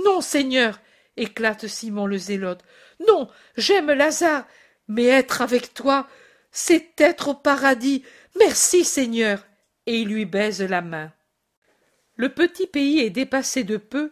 [0.03, 0.79] Non, Seigneur,
[1.17, 2.63] éclate Simon le Zélote.
[3.07, 4.47] Non, j'aime Lazare,
[4.87, 6.07] mais être avec toi,
[6.51, 8.03] c'est être au paradis.
[8.39, 9.45] Merci, Seigneur.
[9.85, 11.11] Et il lui baise la main.
[12.15, 14.11] Le petit pays est dépassé de peu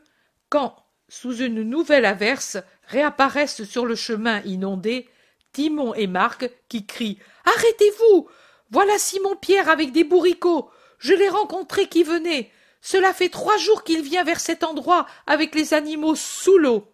[0.50, 0.76] quand,
[1.08, 2.58] sous une nouvelle averse,
[2.92, 5.08] réapparaissent sur le chemin inondé
[5.54, 8.28] Timon et Marc qui crient Arrêtez-vous
[8.70, 10.70] Voilà Simon-Pierre avec des bourricots
[11.00, 15.56] Je l'ai rencontré qui venait Cela fait trois jours qu'il vient vers cet endroit avec
[15.56, 16.88] les animaux sous l'eau.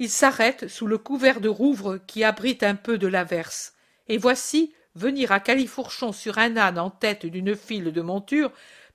[0.00, 3.74] Il s'arrête sous le couvert de rouvre qui abrite un peu de l'averse.
[4.08, 8.50] Et voici venir à califourchon sur un âne en tête d'une file de monture,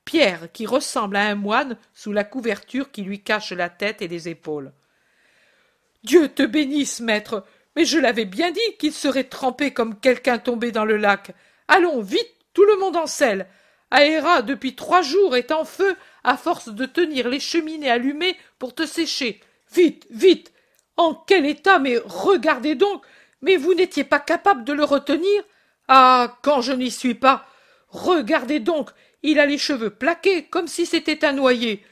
[0.05, 4.07] Pierre qui ressemble à un moine sous la couverture qui lui cache la tête et
[4.07, 4.73] les épaules.
[6.03, 7.45] Dieu te bénisse, maître.
[7.75, 11.33] Mais je l'avais bien dit qu'il serait trempé comme quelqu'un tombé dans le lac.
[11.67, 13.47] Allons, vite, tout le monde en selle.
[13.89, 18.75] Aéra, depuis trois jours, est en feu à force de tenir les cheminées allumées pour
[18.75, 19.39] te sécher.
[19.73, 20.51] Vite, vite.
[20.97, 23.03] En quel état, mais regardez donc.
[23.41, 25.43] Mais vous n'étiez pas capable de le retenir.
[25.87, 26.37] Ah.
[26.43, 27.47] Quand je n'y suis pas.
[27.89, 28.89] Regardez donc.
[29.21, 31.83] Il a les cheveux plaqués, comme si c'était un noyer.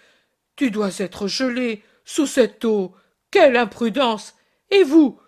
[0.55, 2.93] Tu dois être gelé, sous cette eau.
[3.31, 4.35] Quelle imprudence.
[4.69, 5.19] Et vous,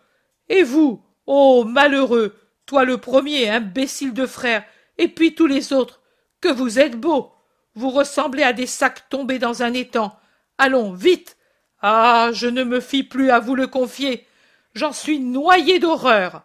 [0.50, 2.36] et vous, ô malheureux,
[2.66, 4.64] toi le premier, imbécile de frère,
[4.98, 6.02] et puis tous les autres,
[6.42, 7.32] que vous êtes beaux.
[7.76, 10.18] Vous ressemblez à des sacs tombés dans un étang.
[10.58, 11.38] Allons, vite.
[11.82, 12.30] Ah.
[12.34, 14.28] Je ne me fie plus à vous le confier.
[14.76, 16.44] J'en suis noyé d'horreur.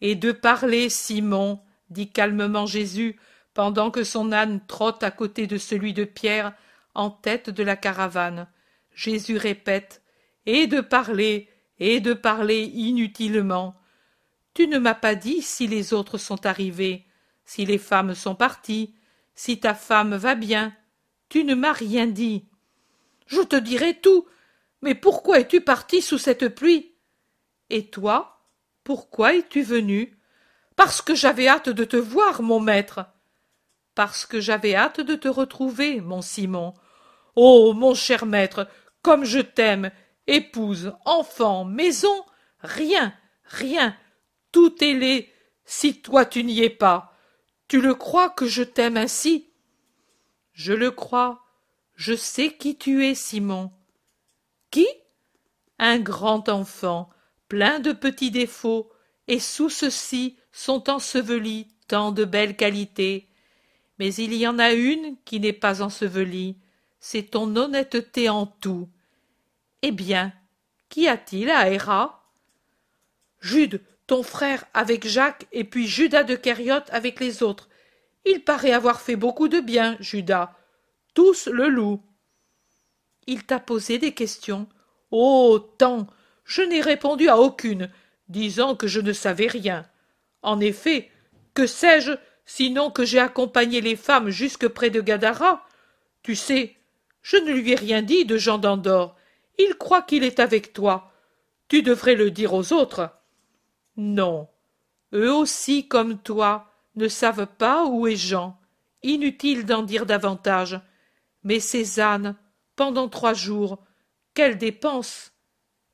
[0.00, 3.18] Et de parler, Simon, dit calmement Jésus,
[3.54, 6.52] pendant que son âne trotte à côté de celui de Pierre,
[6.94, 8.48] en tête de la caravane.
[8.94, 10.02] Jésus répète.
[10.46, 13.76] Et de parler, et de parler inutilement.
[14.54, 17.04] Tu ne m'as pas dit si les autres sont arrivés,
[17.44, 18.94] si les femmes sont parties,
[19.34, 20.74] si ta femme va bien.
[21.28, 22.46] Tu ne m'as rien dit.
[23.26, 24.26] Je te dirai tout.
[24.82, 26.94] Mais pourquoi es-tu parti sous cette pluie?
[27.70, 28.40] Et toi,
[28.84, 30.16] pourquoi es-tu venu?
[30.76, 33.04] Parce que j'avais hâte de te voir, mon maître.
[33.94, 36.74] Parce que j'avais hâte de te retrouver, mon Simon.
[37.34, 38.68] Oh, mon cher maître,
[39.02, 39.90] comme je t'aime
[40.26, 42.24] épouse, enfant, maison,
[42.60, 43.14] rien,
[43.44, 43.96] rien,
[44.52, 45.28] tout est laid,
[45.64, 47.12] si toi tu n'y es pas.
[47.68, 49.50] Tu le crois que je t'aime ainsi?
[50.52, 51.44] Je le crois.
[51.94, 53.72] Je sais qui tu es, Simon.
[54.70, 54.86] Qui?
[55.78, 57.10] Un grand enfant,
[57.48, 58.90] plein de petits défauts,
[59.28, 63.28] et sous ceux-ci sont ensevelis tant de belles qualités.
[63.98, 66.58] Mais il y en a une qui n'est pas ensevelie,
[67.00, 68.88] c'est ton honnêteté en tout.
[69.88, 70.32] Eh bien,
[70.88, 72.28] qu'y a-t-il à Héra
[73.38, 77.68] Jude, ton frère avec Jacques, et puis Judas de Kériote avec les autres.
[78.24, 80.52] Il paraît avoir fait beaucoup de bien, Judas.
[81.14, 82.02] Tous le louent.
[83.28, 84.66] Il t'a posé des questions.
[85.12, 85.60] Oh.
[85.78, 86.08] Tant.
[86.44, 87.88] Je n'ai répondu à aucune,
[88.28, 89.86] disant que je ne savais rien.
[90.42, 91.12] En effet,
[91.54, 92.10] que sais-je,
[92.44, 95.64] sinon que j'ai accompagné les femmes jusque près de Gadara?
[96.24, 96.74] Tu sais,
[97.22, 99.14] je ne lui ai rien dit de Jean d'Andorre.
[99.58, 101.12] Il croit qu'il est avec toi.
[101.68, 103.10] Tu devrais le dire aux autres.
[103.96, 104.48] Non.
[105.12, 108.58] Eux aussi, comme toi, ne savent pas où est Jean.
[109.02, 110.80] Inutile d'en dire davantage.
[111.44, 112.36] Mais Cézanne,
[112.74, 113.84] pendant trois jours,
[114.34, 115.32] quelle dépense.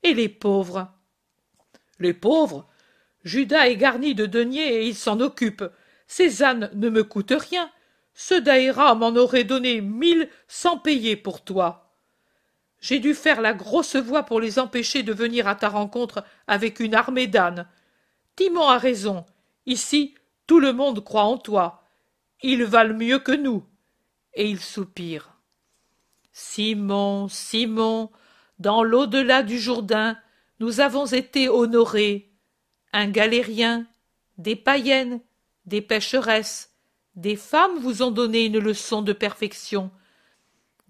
[0.03, 0.89] Et les pauvres.
[1.99, 2.69] Les pauvres.
[3.23, 5.65] Judas est garni de deniers et il s'en occupe.
[6.09, 7.71] Cézanne ne me coûte rien.
[8.15, 11.82] Ce daïra m'en aurait donné mille sans payer pour toi.
[12.83, 16.80] J'ai dû faire la grosse voix pour les empêcher de venir à ta rencontre avec
[16.80, 17.68] une armée d'ânes.
[18.35, 19.24] Timon a raison.
[19.66, 20.16] Ici,
[20.49, 21.85] tout le monde croit en toi.
[22.43, 23.64] Ils valent mieux que nous.
[24.35, 25.39] Et il soupire.
[26.33, 28.11] Simon, Simon,
[28.59, 30.18] dans l'au-delà du Jourdain,
[30.59, 32.33] nous avons été honorés.
[32.93, 33.87] Un galérien,
[34.39, 35.20] des païennes,
[35.66, 36.74] des pécheresses,
[37.14, 39.93] des femmes vous ont donné une leçon de perfection.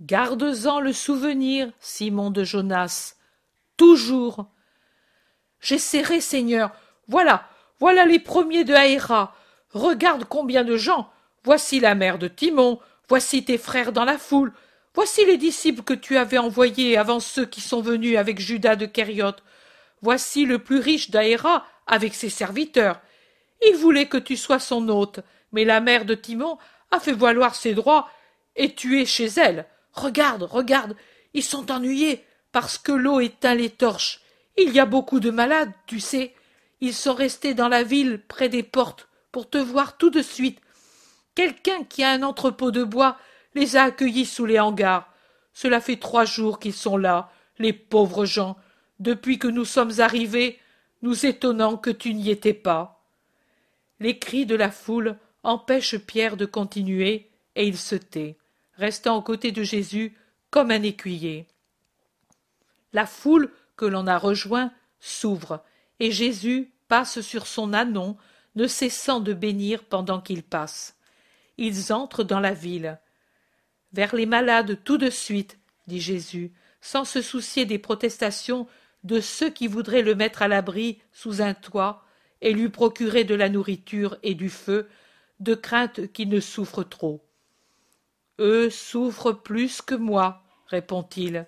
[0.02, 3.14] Garde-en le souvenir, Simon de Jonas,
[3.76, 4.46] toujours.
[5.60, 6.72] J'essaierai, Seigneur,
[7.06, 7.48] voilà,
[7.78, 9.32] voilà les premiers de Haïra.
[9.70, 11.08] Regarde combien de gens.
[11.44, 12.80] Voici la mère de Timon.
[13.08, 14.52] Voici tes frères dans la foule.
[14.92, 18.86] Voici les disciples que tu avais envoyés avant ceux qui sont venus avec Judas de
[18.86, 19.44] Kériote.
[20.00, 23.00] Voici le plus riche d'Aéra avec ses serviteurs.
[23.64, 25.20] Il voulait que tu sois son hôte,
[25.52, 26.58] mais la mère de Timon
[26.90, 28.08] a fait valoir ses droits
[28.56, 29.68] et tu es chez elle.
[29.92, 30.96] Regarde, regarde,
[31.34, 34.20] ils sont ennuyés parce que l'eau éteint les torches.
[34.56, 36.34] Il y a beaucoup de malades, tu sais.
[36.80, 40.60] Ils sont restés dans la ville près des portes pour te voir tout de suite.
[41.34, 43.16] Quelqu'un qui a un entrepôt de bois
[43.54, 45.08] les a accueillis sous les hangars.
[45.54, 48.56] Cela fait trois jours qu'ils sont là, les pauvres gens,
[48.98, 50.58] depuis que nous sommes arrivés,
[51.02, 53.04] nous étonnant que tu n'y étais pas.
[54.00, 58.36] Les cris de la foule empêchent Pierre de continuer, et il se tait,
[58.74, 60.16] restant aux côtés de Jésus
[60.50, 61.46] comme un écuyer.
[62.92, 65.64] La foule que l'on a rejoint s'ouvre,
[65.98, 68.16] et Jésus passe sur son ânon,
[68.54, 70.96] ne cessant de bénir pendant qu'il passe.
[71.56, 72.98] Ils entrent dans la ville.
[73.92, 78.66] Vers les malades tout de suite, dit Jésus, sans se soucier des protestations
[79.04, 82.04] de ceux qui voudraient le mettre à l'abri sous un toit
[82.40, 84.88] et lui procurer de la nourriture et du feu,
[85.40, 87.24] de crainte qu'il ne souffre trop.
[88.38, 91.46] Eux souffrent plus que moi, répond-il.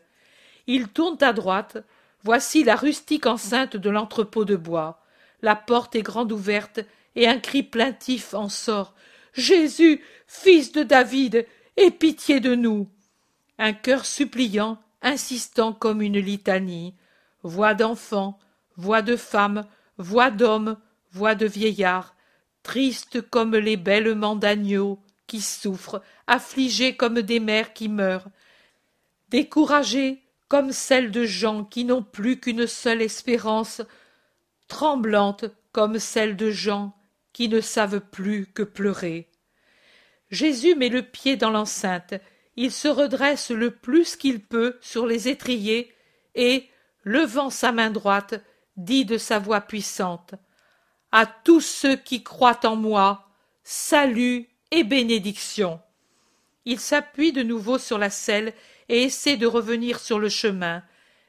[0.67, 1.79] Ils tournent à droite,
[2.25, 5.03] Voici la rustique enceinte de l'entrepôt de bois.
[5.43, 6.81] La porte est grande ouverte,
[7.17, 8.95] et un cri plaintif en sort.
[9.35, 12.89] Jésus, fils de David, aie pitié de nous.
[13.59, 16.95] Un cœur suppliant, insistant comme une litanie.
[17.43, 18.39] Voix d'enfant,
[18.77, 19.67] voix de femme,
[19.99, 20.79] voix d'homme,
[21.13, 22.17] voix de vieillard,
[22.63, 28.29] triste comme les bêlements d'agneaux qui souffrent, affligés comme des mères qui meurent,
[29.29, 33.83] découragés comme celle de gens qui n'ont plus qu'une seule espérance,
[34.69, 36.97] tremblante comme celle de gens
[37.33, 39.29] qui ne savent plus que pleurer.
[40.31, 42.15] Jésus met le pied dans l'enceinte,
[42.57, 45.93] il se redresse le plus qu'il peut sur les étriers
[46.35, 46.69] et,
[47.03, 48.35] levant sa main droite,
[48.77, 50.35] dit de sa voix puissante
[51.13, 53.29] À tous ceux qui croient en moi,
[53.65, 54.49] salut
[54.83, 55.81] bénédiction.
[56.65, 58.53] Il s'appuie de nouveau sur la selle
[58.89, 60.83] et essaie de revenir sur le chemin.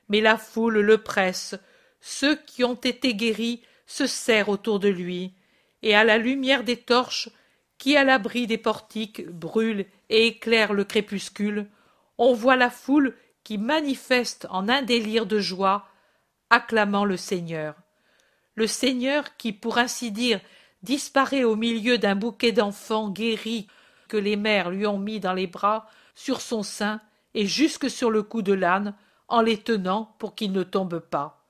[0.09, 1.55] Mais la foule le presse.
[1.99, 5.33] Ceux qui ont été guéris se serrent autour de lui,
[5.81, 7.29] et à la lumière des torches,
[7.77, 11.67] qui à l'abri des portiques brûlent et éclairent le crépuscule,
[12.17, 15.87] on voit la foule qui manifeste en un délire de joie,
[16.49, 17.75] acclamant le Seigneur.
[18.55, 20.39] Le Seigneur qui, pour ainsi dire,
[20.85, 23.67] disparaît au milieu d'un bouquet d'enfants guéris
[24.07, 27.01] que les mères lui ont mis dans les bras, sur son sein,
[27.33, 28.95] et jusque sur le cou de l'âne,
[29.27, 31.45] en les tenant pour qu'ils ne tombent pas.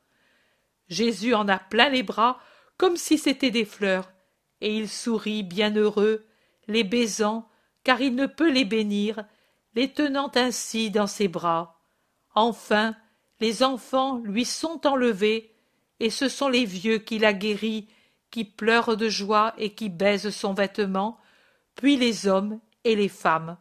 [0.87, 2.39] Jésus en a plein les bras,
[2.77, 4.11] comme si c'étaient des fleurs,
[4.61, 6.25] et il sourit bien heureux,
[6.67, 7.47] les baisant,
[7.83, 9.25] car il ne peut les bénir,
[9.75, 11.79] les tenant ainsi dans ses bras.
[12.33, 12.95] Enfin,
[13.39, 15.53] les enfants lui sont enlevés,
[15.99, 17.87] et ce sont les vieux qu'il a guéris,
[18.43, 21.17] pleure de joie et qui baise son vêtement,
[21.75, 23.57] puis les hommes et les femmes.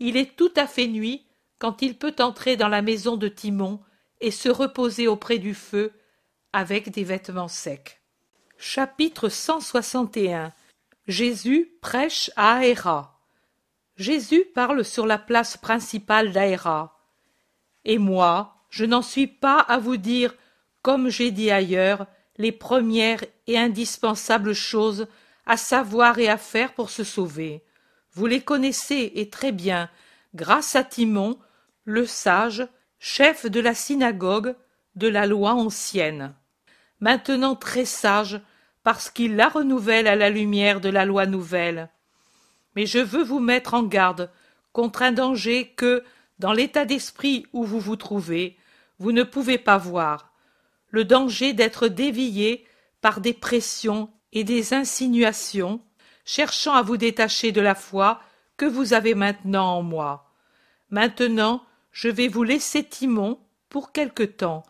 [0.00, 1.26] Il est tout à fait nuit
[1.58, 3.80] quand il peut entrer dans la maison de Timon
[4.20, 5.92] et se reposer auprès du feu
[6.52, 8.00] avec des vêtements secs.
[8.58, 10.52] Chapitre 161
[11.06, 13.20] Jésus prêche à Aéra.
[13.96, 16.98] Jésus parle sur la place principale d'Aéra.
[17.84, 20.34] Et moi, je n'en suis pas à vous dire,
[20.82, 22.06] comme j'ai dit ailleurs,
[22.36, 25.06] les premières et indispensables choses
[25.46, 27.62] à savoir et à faire pour se sauver.
[28.12, 29.90] Vous les connaissez et très bien,
[30.34, 31.38] grâce à Timon,
[31.84, 32.66] le sage,
[32.98, 34.54] chef de la synagogue
[34.94, 36.34] de la loi ancienne.
[37.00, 38.40] Maintenant très sage,
[38.82, 41.88] parce qu'il la renouvelle à la lumière de la loi nouvelle.
[42.76, 44.30] Mais je veux vous mettre en garde
[44.72, 46.04] contre un danger que,
[46.38, 48.56] dans l'état d'esprit où vous vous trouvez,
[48.98, 50.32] vous ne pouvez pas voir,
[50.94, 52.64] le danger d'être dévié
[53.00, 55.80] par des pressions et des insinuations,
[56.24, 58.20] cherchant à vous détacher de la foi
[58.56, 60.30] que vous avez maintenant en moi.
[60.90, 63.40] Maintenant, je vais vous laisser Timon
[63.70, 64.62] pour quelque temps,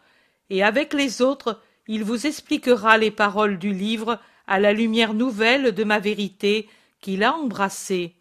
[0.48, 5.72] et avec les autres, il vous expliquera les paroles du livre à la lumière nouvelle
[5.72, 6.70] de ma vérité
[7.02, 8.14] qu'il a embrassée.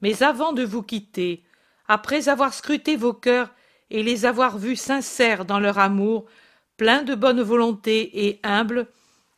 [0.00, 1.42] Mais avant de vous quitter,
[1.88, 3.50] après avoir scruté vos cœurs
[3.90, 6.24] et les avoir vus sincères dans leur amour,
[6.76, 8.88] pleins de bonne volonté et humbles,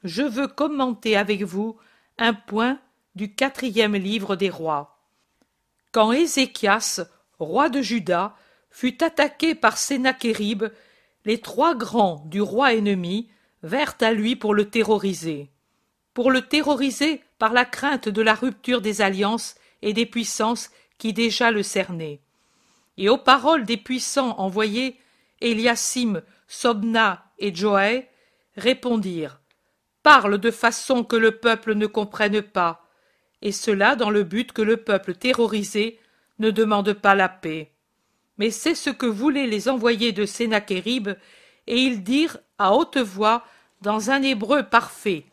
[0.05, 1.77] je veux commenter avec vous
[2.19, 2.79] un point
[3.15, 4.99] du quatrième livre des rois.
[5.93, 7.07] Quand Ézéchias,
[7.39, 8.37] roi de Juda,
[8.71, 10.65] fut attaqué par Sénachérib,
[11.25, 13.29] les trois grands du roi ennemi
[13.63, 15.51] vinrent à lui pour le terroriser.
[16.15, 21.13] Pour le terroriser par la crainte de la rupture des alliances et des puissances qui
[21.13, 22.21] déjà le cernaient.
[22.97, 24.99] Et aux paroles des puissants envoyés,
[25.41, 28.09] Eliasim, Sobna et Joé
[28.57, 29.41] répondirent
[30.03, 32.87] Parle de façon que le peuple ne comprenne pas,
[33.43, 35.99] et cela dans le but que le peuple terrorisé
[36.39, 37.73] ne demande pas la paix.
[38.39, 41.09] Mais c'est ce que voulaient les envoyés de Sénachérib,
[41.67, 43.45] et ils dirent à haute voix,
[43.83, 45.27] dans un hébreu parfait,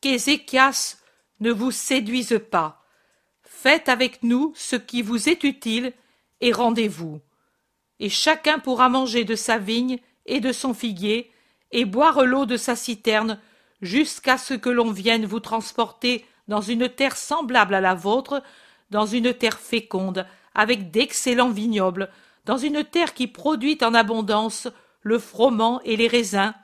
[0.00, 0.98] qu'Ézéchias
[1.40, 2.84] ne vous séduise pas.
[3.42, 5.92] Faites avec nous ce qui vous est utile,
[6.40, 7.20] et rendez-vous.
[8.00, 11.30] Et chacun pourra manger de sa vigne et de son figuier,
[11.72, 13.38] et boire l'eau de sa citerne,
[13.82, 18.42] jusqu'à ce que l'on vienne vous transporter dans une terre semblable à la vôtre,
[18.90, 22.10] dans une terre féconde, avec d'excellents vignobles,
[22.44, 24.68] dans une terre qui produit en abondance
[25.02, 26.54] le froment et les raisins,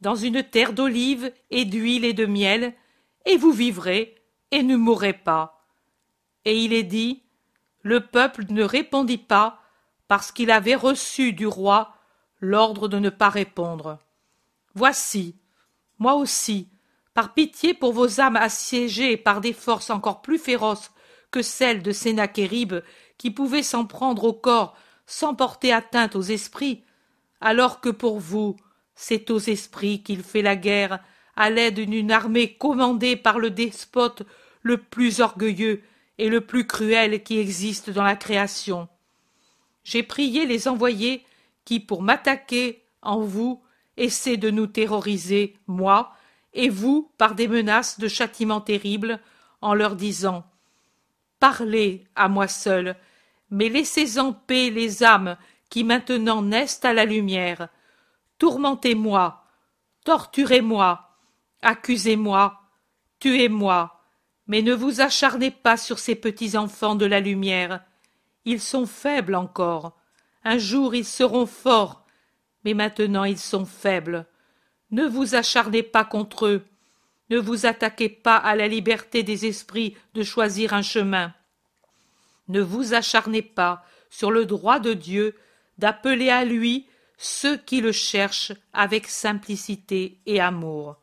[0.00, 2.74] dans une terre d'olives et d'huile et de miel,
[3.24, 4.16] et vous vivrez
[4.50, 5.66] et ne mourrez pas.
[6.44, 7.22] Et il est dit,
[7.82, 9.60] le peuple ne répondit pas,
[10.08, 11.93] parce qu'il avait reçu du roi
[12.44, 13.98] l'ordre de ne pas répondre.
[14.74, 15.36] Voici,
[15.98, 16.68] moi aussi,
[17.14, 20.90] par pitié pour vos âmes assiégées par des forces encore plus féroces
[21.30, 22.74] que celles de Sénachérib,
[23.18, 24.76] qui pouvaient s'en prendre au corps
[25.06, 26.84] sans porter atteinte aux esprits,
[27.40, 28.56] alors que pour vous,
[28.94, 31.00] c'est aux esprits qu'il fait la guerre,
[31.36, 34.22] à l'aide d'une armée commandée par le despote
[34.62, 35.82] le plus orgueilleux
[36.18, 38.88] et le plus cruel qui existe dans la création.
[39.82, 41.24] J'ai prié les envoyés
[41.64, 43.62] qui, pour m'attaquer en vous,
[43.96, 46.12] essaient de nous terroriser, moi,
[46.52, 49.20] et vous, par des menaces de châtiments terribles,
[49.60, 50.44] en leur disant
[51.40, 52.96] Parlez à moi seul,
[53.50, 55.36] mais laissez en paix les âmes
[55.68, 57.68] qui maintenant naissent à la lumière.
[58.38, 59.44] Tourmentez-moi,
[60.04, 61.16] torturez-moi,
[61.62, 62.60] accusez-moi,
[63.18, 64.00] tuez-moi,
[64.46, 67.82] mais ne vous acharnez pas sur ces petits enfants de la lumière.
[68.44, 69.96] Ils sont faibles encore.
[70.44, 72.04] Un jour ils seront forts,
[72.64, 74.26] mais maintenant ils sont faibles.
[74.90, 76.64] Ne vous acharnez pas contre eux.
[77.30, 81.32] Ne vous attaquez pas à la liberté des esprits de choisir un chemin.
[82.48, 85.34] Ne vous acharnez pas sur le droit de Dieu
[85.78, 86.86] d'appeler à lui
[87.16, 90.96] ceux qui le cherchent avec simplicité et amour.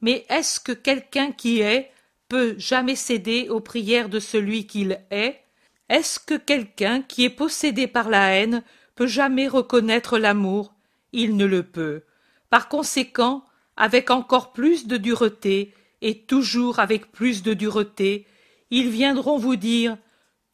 [0.00, 1.90] Mais est-ce que quelqu'un qui est
[2.28, 5.42] peut jamais céder aux prières de celui qu'il est?
[5.90, 8.62] Est-ce que quelqu'un qui est possédé par la haine
[8.94, 10.72] peut jamais reconnaître l'amour?
[11.12, 12.04] Il ne le peut.
[12.48, 13.44] Par conséquent,
[13.76, 18.24] avec encore plus de dureté, et toujours avec plus de dureté,
[18.70, 19.98] ils viendront vous dire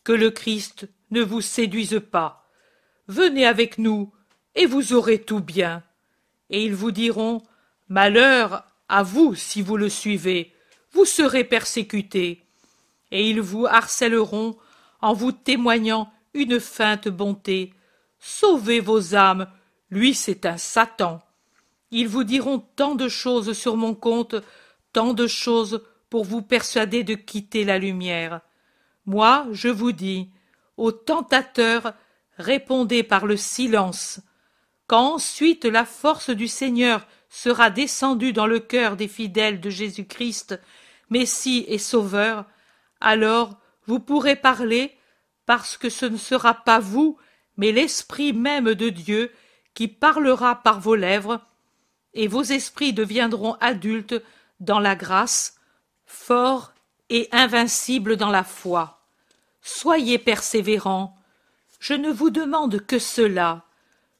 [0.04, 2.48] que le Christ ne vous séduise pas.
[3.06, 4.10] Venez avec nous,
[4.54, 5.82] et vous aurez tout bien.
[6.48, 7.42] Et ils vous diront
[7.90, 10.54] Malheur à vous si vous le suivez,
[10.92, 12.42] vous serez persécutés.
[13.10, 14.56] Et ils vous harcèleront
[15.00, 17.72] en vous témoignant une feinte bonté.
[18.18, 19.48] Sauvez vos âmes,
[19.90, 21.20] lui c'est un Satan.
[21.90, 24.34] Ils vous diront tant de choses sur mon compte,
[24.92, 28.40] tant de choses pour vous persuader de quitter la lumière.
[29.06, 30.30] Moi, je vous dis,
[30.76, 31.94] aux tentateurs,
[32.38, 34.20] répondez par le silence.
[34.86, 40.60] Quand ensuite la force du Seigneur sera descendue dans le cœur des fidèles de Jésus-Christ,
[41.10, 42.44] Messie et Sauveur,
[43.00, 44.96] alors vous pourrez parler,
[45.46, 47.18] parce que ce ne sera pas vous,
[47.56, 49.32] mais l'Esprit même de Dieu
[49.74, 51.40] qui parlera par vos lèvres,
[52.14, 54.22] et vos esprits deviendront adultes
[54.60, 55.60] dans la grâce,
[56.06, 56.72] forts
[57.10, 59.02] et invincibles dans la foi.
[59.60, 61.18] Soyez persévérants.
[61.78, 63.64] Je ne vous demande que cela.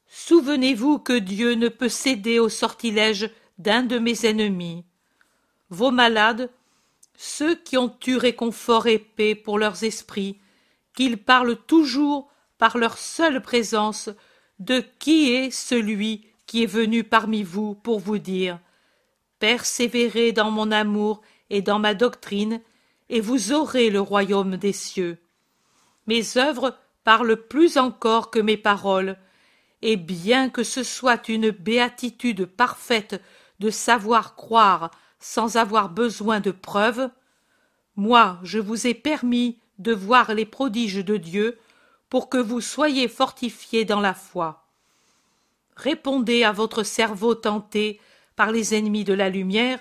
[0.09, 4.85] Souvenez-vous que Dieu ne peut céder au sortilège d'un de mes ennemis.
[5.71, 6.51] Vos malades,
[7.17, 10.39] ceux qui ont eu réconfort et paix pour leurs esprits,
[10.95, 14.11] qu'ils parlent toujours par leur seule présence
[14.59, 18.59] de qui est celui qui est venu parmi vous pour vous dire
[19.39, 22.61] Persévérez dans mon amour et dans ma doctrine,
[23.09, 25.19] et vous aurez le royaume des cieux.
[26.07, 29.17] Mes œuvres parlent plus encore que mes paroles,
[29.83, 33.21] et bien que ce soit une béatitude parfaite
[33.61, 37.11] de savoir croire sans avoir besoin de preuves,
[37.97, 41.59] moi je vous ai permis de voir les prodiges de Dieu
[42.09, 44.67] pour que vous soyez fortifiés dans la foi.
[45.77, 48.01] Répondez à votre cerveau tenté
[48.35, 49.81] par les ennemis de la lumière,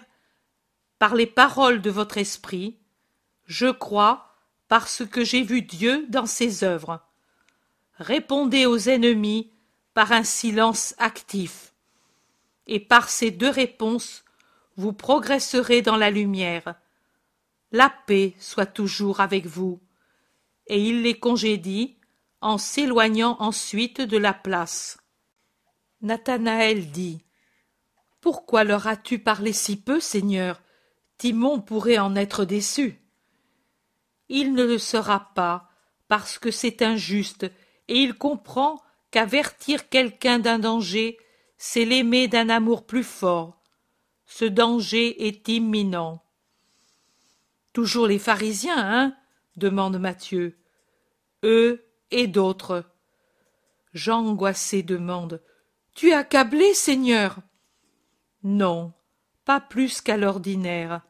[0.99, 2.77] par les paroles de votre esprit.
[3.45, 4.33] Je crois
[4.67, 7.01] parce que j'ai vu Dieu dans ses œuvres.
[7.97, 9.51] Répondez aux ennemis
[9.93, 11.73] par un silence actif.
[12.67, 14.24] Et par ces deux réponses,
[14.77, 16.75] vous progresserez dans la lumière.
[17.71, 19.79] La paix soit toujours avec vous.
[20.67, 21.97] Et il les congédie
[22.41, 24.97] en s'éloignant ensuite de la place.
[26.01, 27.21] Nathanaël dit
[28.21, 30.61] Pourquoi leur as-tu parlé si peu, Seigneur?
[31.17, 32.99] Timon pourrait en être déçu.
[34.27, 35.69] Il ne le sera pas,
[36.07, 37.45] parce que c'est injuste,
[37.87, 41.17] et il comprend qu'avertir quelqu'un d'un danger,
[41.57, 43.61] c'est l'aimer d'un amour plus fort.
[44.25, 46.23] Ce danger est imminent.
[47.73, 49.15] Toujours les pharisiens, hein
[49.55, 50.57] demande Matthieu.
[51.43, 52.85] Eux et d'autres.
[53.93, 55.41] Jean angoissé demande
[55.93, 57.37] Tu es accablé, Seigneur?
[58.43, 58.93] Non,
[59.45, 61.01] pas plus qu'à l'ordinaire.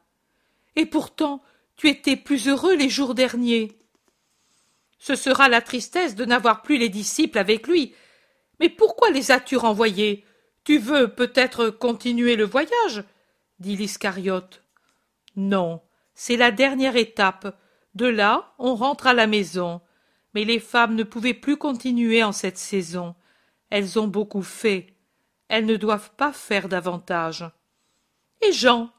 [0.76, 1.42] Et pourtant,
[1.76, 3.78] tu étais plus heureux les jours derniers.
[4.98, 7.94] Ce sera la tristesse de n'avoir plus les disciples avec lui.
[8.60, 10.24] Mais pourquoi les as-tu renvoyés?
[10.66, 13.04] Tu veux peut-être continuer le voyage
[13.60, 14.64] dit l'Iscariote.
[15.36, 15.80] Non,
[16.16, 17.56] c'est la dernière étape.
[17.94, 19.80] De là, on rentre à la maison.
[20.34, 23.14] Mais les femmes ne pouvaient plus continuer en cette saison.
[23.70, 24.92] Elles ont beaucoup fait.
[25.46, 27.48] Elles ne doivent pas faire davantage.
[28.42, 28.90] Et Jean?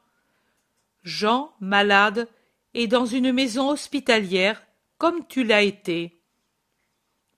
[1.02, 2.28] Jean, malade,
[2.72, 4.62] est dans une maison hospitalière,
[4.96, 6.17] comme tu l'as été.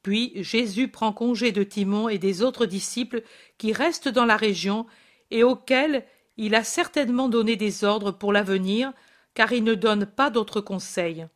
[0.02, 3.22] Puis Jésus prend congé de Timon et des autres disciples
[3.58, 4.86] qui restent dans la région
[5.30, 6.04] et auxquels
[6.36, 8.92] il a certainement donné des ordres pour l'avenir,
[9.34, 11.26] car il ne donne pas d'autres conseils.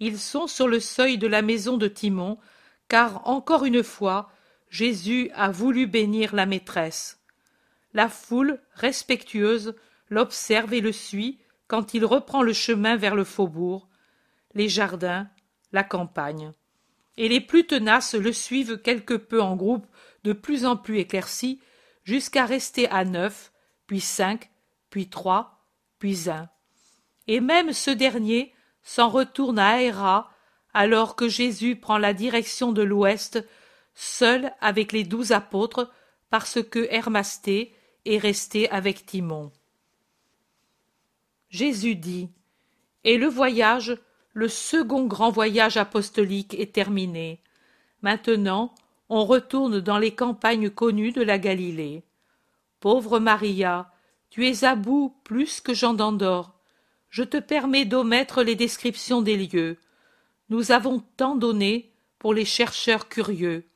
[0.00, 2.38] Ils sont sur le seuil de la maison de Timon,
[2.88, 4.30] car encore une fois,
[4.70, 7.20] Jésus a voulu bénir la maîtresse.
[7.92, 9.74] La foule, respectueuse,
[10.08, 13.88] l'observe et le suit quand il reprend le chemin vers le faubourg,
[14.54, 15.28] les jardins,
[15.72, 16.52] la campagne.
[17.18, 19.86] Et les plus tenaces le suivent quelque peu en groupe
[20.22, 21.60] de plus en plus éclaircis,
[22.04, 23.52] jusqu'à rester à neuf,
[23.86, 24.50] puis cinq,
[24.88, 25.66] puis trois,
[25.98, 26.48] puis un.
[27.26, 30.30] Et même ce dernier, s'en retourne à Héra,
[30.72, 33.44] alors que Jésus prend la direction de l'ouest,
[33.94, 35.92] seul avec les douze apôtres,
[36.30, 39.50] parce que Hermasté est resté avec Timon.
[41.50, 42.30] Jésus dit
[43.02, 43.98] Et le voyage,
[44.38, 47.40] le second grand voyage apostolique est terminé.
[48.02, 48.72] Maintenant,
[49.08, 52.04] on retourne dans les campagnes connues de la Galilée.
[52.78, 53.90] Pauvre Maria,
[54.30, 56.54] tu es à bout plus que Jean d'Andorre
[57.10, 59.78] je te permets d'omettre les descriptions des lieux.
[60.50, 63.68] Nous avons tant donné pour les chercheurs curieux,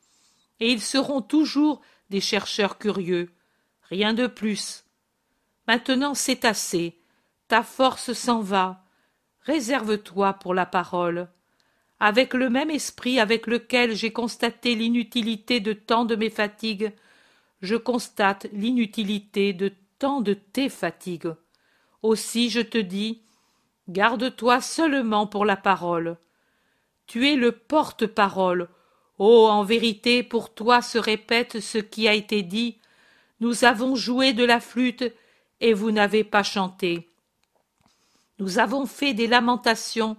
[0.60, 3.32] et ils seront toujours des chercheurs curieux,
[3.88, 4.84] rien de plus.
[5.66, 6.98] Maintenant c'est assez,
[7.48, 8.81] ta force s'en va,
[9.44, 11.28] réserve-toi pour la parole.
[12.00, 16.92] Avec le même esprit avec lequel j'ai constaté l'inutilité de tant de mes fatigues,
[17.60, 21.32] je constate l'inutilité de tant de tes fatigues.
[22.02, 23.22] Aussi je te dis,
[23.88, 26.16] garde-toi seulement pour la parole.
[27.06, 28.68] Tu es le porte-parole.
[29.18, 32.78] Oh, en vérité, pour toi se répète ce qui a été dit.
[33.40, 35.04] Nous avons joué de la flûte,
[35.60, 37.11] et vous n'avez pas chanté.
[38.42, 40.16] Nous avons fait des lamentations,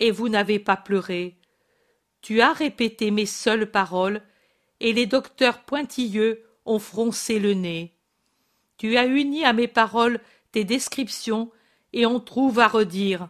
[0.00, 1.38] et vous n'avez pas pleuré.
[2.20, 4.20] Tu as répété mes seules paroles,
[4.80, 7.94] et les docteurs pointilleux ont froncé le nez.
[8.78, 10.18] Tu as uni à mes paroles
[10.50, 11.52] tes descriptions,
[11.92, 13.28] et on trouve à redire.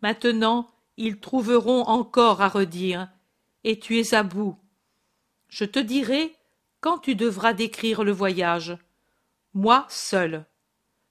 [0.00, 3.10] Maintenant, ils trouveront encore à redire,
[3.64, 4.56] et tu es à bout.
[5.48, 6.34] Je te dirai
[6.80, 8.78] quand tu devras décrire le voyage.
[9.52, 10.46] Moi seul.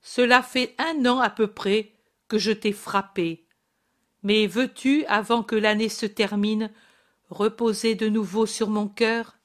[0.02, 1.94] Cela fait un an à peu près
[2.30, 3.46] que je t'ai frappé.
[4.24, 6.72] Mais veux-tu, avant que l'année se termine,
[7.30, 9.38] reposer de nouveau sur mon cœur?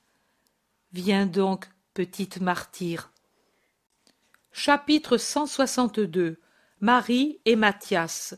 [0.93, 3.11] Viens donc, petite martyre.
[4.53, 6.39] Chapitre 162
[6.81, 8.37] Marie et Mathias.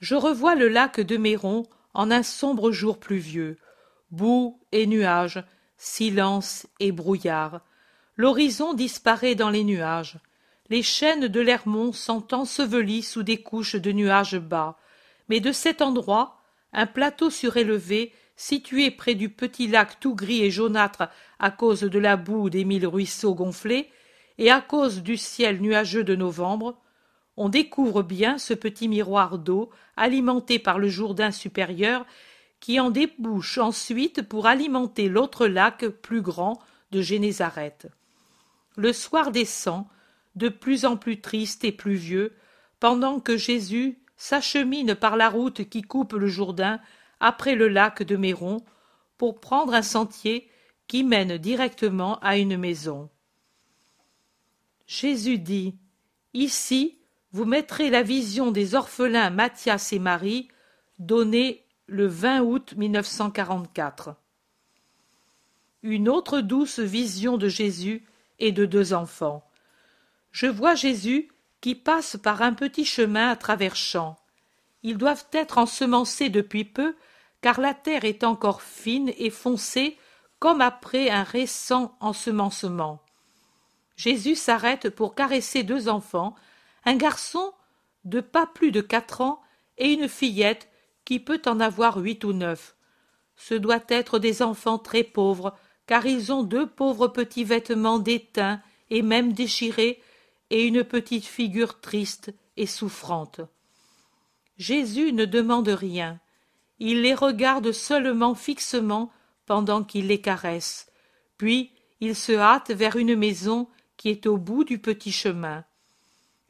[0.00, 1.64] Je revois le lac de Méron
[1.94, 3.58] en un sombre jour pluvieux.
[4.10, 5.42] Boue et nuages,
[5.76, 7.62] silence et brouillard.
[8.16, 10.18] L'horizon disparaît dans les nuages.
[10.70, 14.78] Les chaînes de l'Hermont sont ensevelies sous des couches de nuages bas.
[15.28, 16.40] Mais de cet endroit,
[16.72, 21.08] un plateau surélevé, situé près du petit lac tout gris et jaunâtre
[21.38, 23.90] à cause de la boue des mille ruisseaux gonflés,
[24.36, 26.76] et à cause du ciel nuageux de novembre,
[27.36, 32.04] on découvre bien ce petit miroir d'eau alimenté par le Jourdain supérieur
[32.60, 36.60] qui en débouche ensuite pour alimenter l'autre lac plus grand
[36.90, 37.86] de Génézareth.
[38.76, 39.86] Le soir descend,
[40.38, 42.34] de plus en plus triste et pluvieux,
[42.80, 46.80] pendant que Jésus s'achemine par la route qui coupe le Jourdain
[47.20, 48.64] après le lac de Méron
[49.16, 50.48] pour prendre un sentier
[50.86, 53.10] qui mène directement à une maison.
[54.86, 55.74] Jésus dit
[56.34, 56.98] Ici,
[57.32, 60.48] vous mettrez la vision des orphelins Mathias et Marie,
[60.98, 64.14] donnée le 20 août 1944.
[65.82, 68.04] Une autre douce vision de Jésus
[68.38, 69.47] et de deux enfants.
[70.30, 71.28] Je vois Jésus
[71.60, 74.16] qui passe par un petit chemin à travers champs.
[74.82, 76.94] Ils doivent être ensemencés depuis peu,
[77.40, 79.98] car la terre est encore fine et foncée
[80.38, 83.00] comme après un récent ensemencement.
[83.96, 86.36] Jésus s'arrête pour caresser deux enfants,
[86.84, 87.52] un garçon
[88.04, 89.40] de pas plus de quatre ans
[89.76, 90.68] et une fillette
[91.04, 92.76] qui peut en avoir huit ou neuf.
[93.36, 95.56] Ce doit être des enfants très pauvres,
[95.86, 98.60] car ils ont deux pauvres petits vêtements déteints
[98.90, 100.00] et même déchirés,
[100.50, 103.40] et une petite figure triste et souffrante.
[104.56, 106.18] Jésus ne demande rien.
[106.78, 109.12] Il les regarde seulement fixement
[109.46, 110.90] pendant qu'il les caresse.
[111.36, 111.70] Puis
[112.00, 115.64] il se hâte vers une maison qui est au bout du petit chemin.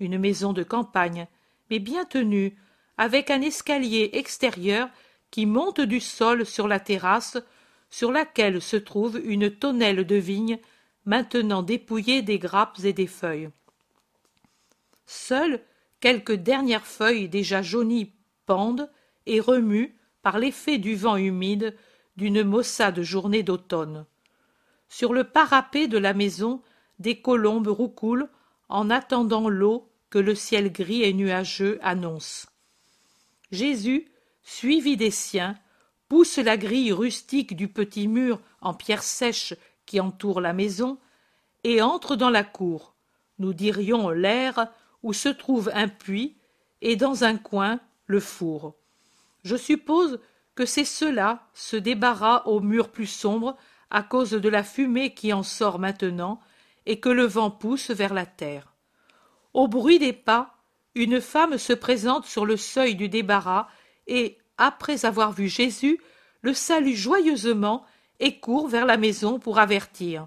[0.00, 1.26] Une maison de campagne,
[1.70, 2.56] mais bien tenue,
[2.96, 4.88] avec un escalier extérieur
[5.30, 7.38] qui monte du sol sur la terrasse,
[7.90, 10.58] sur laquelle se trouve une tonnelle de vigne,
[11.04, 13.50] maintenant dépouillée des grappes et des feuilles.
[15.10, 15.62] Seules
[16.00, 18.12] quelques dernières feuilles déjà jaunies
[18.44, 18.90] pendent
[19.24, 21.74] et remuent par l'effet du vent humide
[22.18, 24.04] d'une maussade journée d'automne.
[24.90, 26.60] Sur le parapet de la maison
[26.98, 28.28] des colombes roucoulent
[28.68, 32.46] en attendant l'eau que le ciel gris et nuageux annonce.
[33.50, 34.08] Jésus,
[34.42, 35.56] suivi des siens,
[36.10, 39.54] pousse la grille rustique du petit mur en pierre sèche
[39.86, 40.98] qui entoure la maison,
[41.64, 42.94] et entre dans la cour,
[43.38, 44.70] nous dirions l'air
[45.02, 46.36] où se trouve un puits,
[46.80, 48.74] et dans un coin le four.
[49.44, 50.20] Je suppose
[50.54, 53.56] que c'est cela se débarras au mur plus sombre
[53.90, 56.40] à cause de la fumée qui en sort maintenant
[56.86, 58.74] et que le vent pousse vers la terre.
[59.54, 60.56] Au bruit des pas,
[60.94, 63.68] une femme se présente sur le seuil du débarras
[64.06, 66.00] et, après avoir vu Jésus,
[66.42, 67.84] le salue joyeusement
[68.20, 70.26] et court vers la maison pour avertir.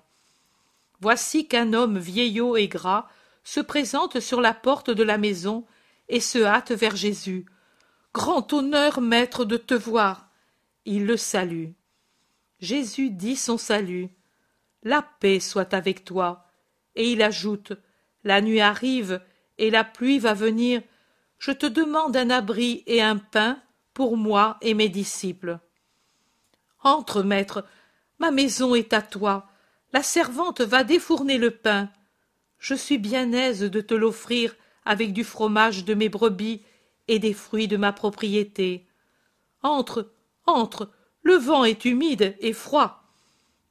[1.02, 3.08] Voici qu'un homme vieillot et gras
[3.44, 5.66] se présente sur la porte de la maison
[6.10, 7.46] et se hâte vers Jésus.
[8.14, 10.30] Grand honneur, maître, de te voir.
[10.86, 11.70] Il le salue.
[12.60, 14.10] Jésus dit son salut.
[14.84, 16.48] La paix soit avec toi
[16.96, 17.74] et il ajoute
[18.24, 19.22] La nuit arrive
[19.58, 20.82] et la pluie va venir.
[21.38, 23.60] Je te demande un abri et un pain
[23.94, 25.60] pour moi et mes disciples.
[26.84, 27.66] Entre, maître,
[28.20, 29.48] ma maison est à toi.
[29.94, 31.90] La servante va défourner le pain.
[32.62, 34.56] Je suis bien aise de te l'offrir
[34.86, 36.62] avec du fromage de mes brebis
[37.08, 38.86] et des fruits de ma propriété.
[39.64, 40.12] Entre,
[40.46, 40.92] entre,
[41.24, 43.04] le vent est humide et froid.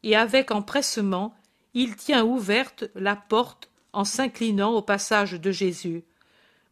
[0.03, 1.36] Et avec empressement,
[1.72, 6.03] il tient ouverte la porte en s'inclinant au passage de Jésus.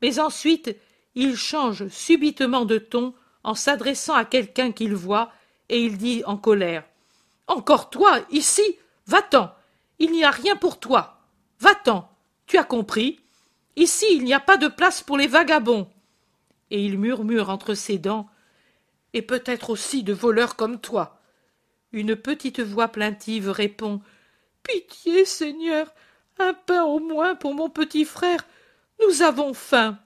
[0.03, 0.77] Mais ensuite
[1.15, 3.15] il change subitement de ton
[3.45, 5.31] en s'adressant à quelqu'un qu'il voit,
[5.69, 6.83] et il dit en colère.
[7.47, 8.77] Encore toi, ici.
[9.07, 9.53] Va t'en.
[10.01, 11.18] Il n'y a rien pour toi.
[11.61, 12.09] Va t'en.
[12.47, 13.21] Tu as compris.
[13.77, 15.89] Ici il n'y a pas de place pour les vagabonds.
[16.71, 18.29] et il murmure entre ses dents
[19.15, 21.21] Et peut-être aussi de voleurs comme toi.
[21.93, 24.01] Une petite voix plaintive répond
[24.63, 25.93] Pitié, Seigneur,
[26.39, 28.45] un pain au moins pour mon petit frère.
[29.01, 29.99] Nous avons faim.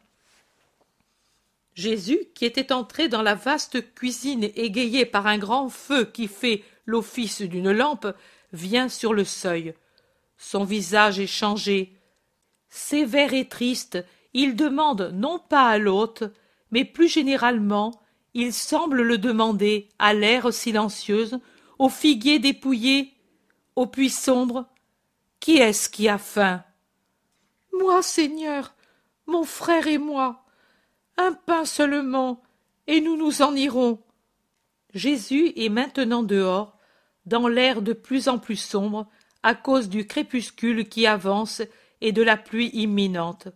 [1.74, 6.62] Jésus, qui était entré dans la vaste cuisine égayée par un grand feu qui fait
[6.84, 8.06] l'office d'une lampe,
[8.52, 9.74] vient sur le seuil.
[10.42, 11.96] Son visage est changé.
[12.68, 16.24] Sévère et triste, il demande non pas à l'hôte,
[16.72, 18.02] mais plus généralement,
[18.34, 21.38] il semble le demander à l'air silencieuse,
[21.78, 23.14] au figuier dépouillé,
[23.76, 24.66] au puits sombre.
[25.38, 26.64] Qui est-ce qui a faim?
[27.72, 28.74] Moi, Seigneur,
[29.26, 30.44] mon frère et moi.
[31.18, 32.42] Un pain seulement,
[32.88, 34.02] et nous nous en irons.
[34.92, 36.76] Jésus est maintenant dehors,
[37.26, 39.08] dans l'air de plus en plus sombre,
[39.42, 41.62] à cause du crépuscule qui avance
[42.00, 43.48] et de la pluie imminente.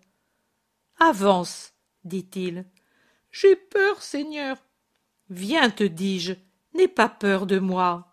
[0.98, 1.74] Avance,
[2.04, 2.64] dit-il.
[3.30, 4.56] J'ai peur, Seigneur.
[5.28, 6.34] Viens, te dis-je,
[6.74, 8.12] n'aie pas peur de moi.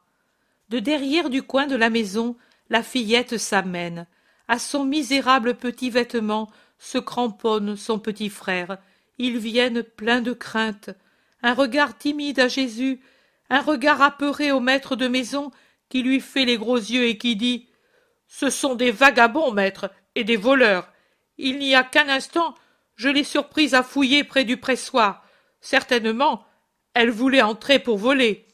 [0.70, 2.36] De derrière du coin de la maison,
[2.70, 4.08] la fillette s'amène.
[4.48, 6.50] À son misérable petit vêtement
[6.80, 8.78] se cramponne son petit frère.
[9.18, 10.90] Ils viennent pleins de crainte.
[11.42, 13.00] Un regard timide à Jésus,
[13.50, 15.52] un regard apeuré au maître de maison
[15.94, 17.68] qui lui fait les gros yeux et qui dit
[18.26, 20.92] Ce sont des vagabonds, maître, et des voleurs.
[21.38, 22.56] Il n'y a qu'un instant,
[22.96, 25.24] je l'ai surprise à fouiller près du pressoir.
[25.62, 26.44] Certainement,
[26.96, 28.48] elle voulait entrer pour voler.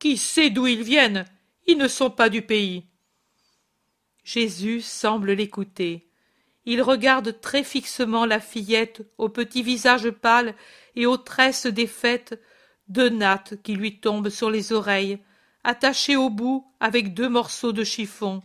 [0.00, 1.24] Qui sait d'où ils viennent?
[1.68, 2.82] Ils ne sont pas du pays.
[4.24, 6.10] Jésus semble l'écouter.
[6.64, 10.56] Il regarde très fixement la fillette au petit visage pâle
[10.96, 12.42] et aux tresses défaites,
[12.88, 15.20] deux nattes qui lui tombent sur les oreilles,
[15.64, 18.42] attachées au bout avec deux morceaux de chiffon.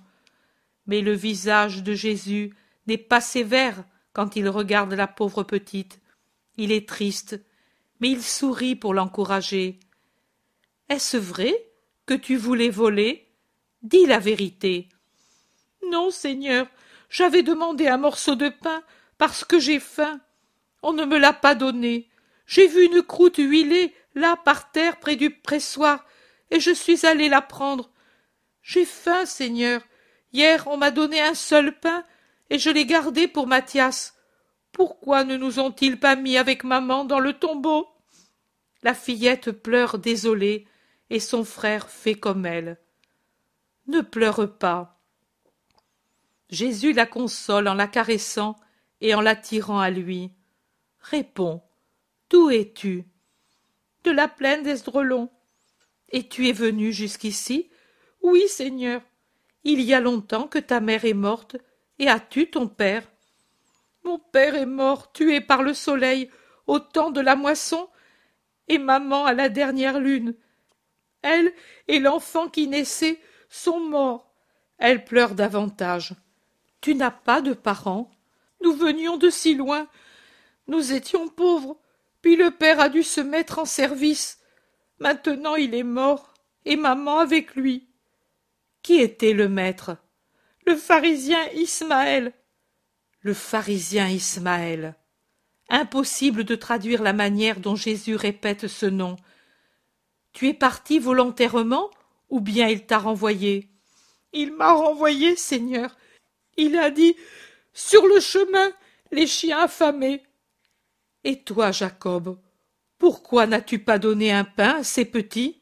[0.86, 2.54] Mais le visage de Jésus
[2.88, 6.00] n'est pas sévère quand il regarde la pauvre petite.
[6.58, 7.40] Il est triste,
[8.00, 9.80] mais il sourit pour l'encourager.
[10.90, 11.54] Est-ce vrai
[12.06, 13.28] que tu voulais voler?
[13.84, 14.90] Dis la vérité.
[15.92, 16.68] Non, Seigneur,
[17.10, 18.82] j'avais demandé un morceau de pain
[19.18, 20.20] parce que j'ai faim.
[20.82, 22.10] On ne me l'a pas donné.
[22.46, 26.06] J'ai vu une croûte huilée là par terre près du pressoir,
[26.52, 27.90] et je suis allé la prendre.
[28.62, 29.82] J'ai faim, Seigneur.
[30.34, 32.04] Hier on m'a donné un seul pain,
[32.50, 34.16] et je l'ai gardé pour Mathias.
[34.72, 37.88] Pourquoi ne nous ont-ils pas mis avec maman dans le tombeau?
[38.84, 40.68] La fillette pleure désolée,
[41.10, 42.78] et son frère fait comme elle.
[43.88, 45.00] Ne pleure pas.
[46.50, 48.56] Jésus la console en la caressant
[49.02, 50.32] et en l'attirant à lui.
[51.00, 51.64] Réponds.
[52.30, 53.06] D'où es-tu?
[54.04, 55.30] De la plaine d'Esdrelon.
[56.10, 57.70] Et tu es venu jusqu'ici?
[58.22, 59.02] Oui, Seigneur.
[59.64, 61.58] Il y a longtemps que ta mère est morte,
[62.00, 63.08] et as-tu ton père?
[64.04, 66.30] Mon père est mort, tué par le soleil,
[66.66, 67.90] au temps de la moisson,
[68.68, 70.36] et maman à la dernière lune.
[71.22, 71.52] Elle
[71.88, 74.34] et l'enfant qui naissait sont morts.
[74.78, 76.14] Elle pleure davantage.
[76.82, 78.12] Tu n'as pas de parents?
[78.62, 79.88] Nous venions de si loin.
[80.68, 81.78] Nous étions pauvres.
[82.22, 84.37] Puis le père a dû se mettre en service.
[85.00, 86.34] Maintenant il est mort,
[86.66, 87.88] et maman avec lui.
[88.82, 89.98] Qui était le maître?
[90.66, 92.34] Le pharisien Ismaël.
[93.22, 94.96] Le pharisien Ismaël.
[95.70, 99.16] Impossible de traduire la manière dont Jésus répète ce nom.
[100.34, 101.90] Tu es parti volontairement,
[102.30, 103.70] ou bien il t'a renvoyé?
[104.34, 105.96] Il m'a renvoyé, Seigneur,
[106.58, 107.16] il a dit
[107.74, 108.72] Sur le chemin,
[109.12, 110.24] les chiens affamés.
[111.24, 112.40] Et toi, Jacob,
[113.08, 115.62] pourquoi n'as-tu pas donné un pain à ces petits?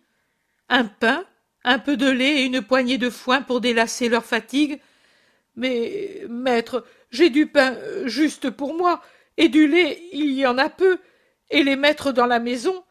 [0.68, 1.24] Un pain,
[1.64, 4.82] un peu de lait et une poignée de foin pour délasser leur fatigue?
[5.56, 9.00] Mais, maître, j'ai du pain juste pour moi,
[9.38, 10.98] et du lait il y en a peu,
[11.52, 12.84] et les mettre dans la maison,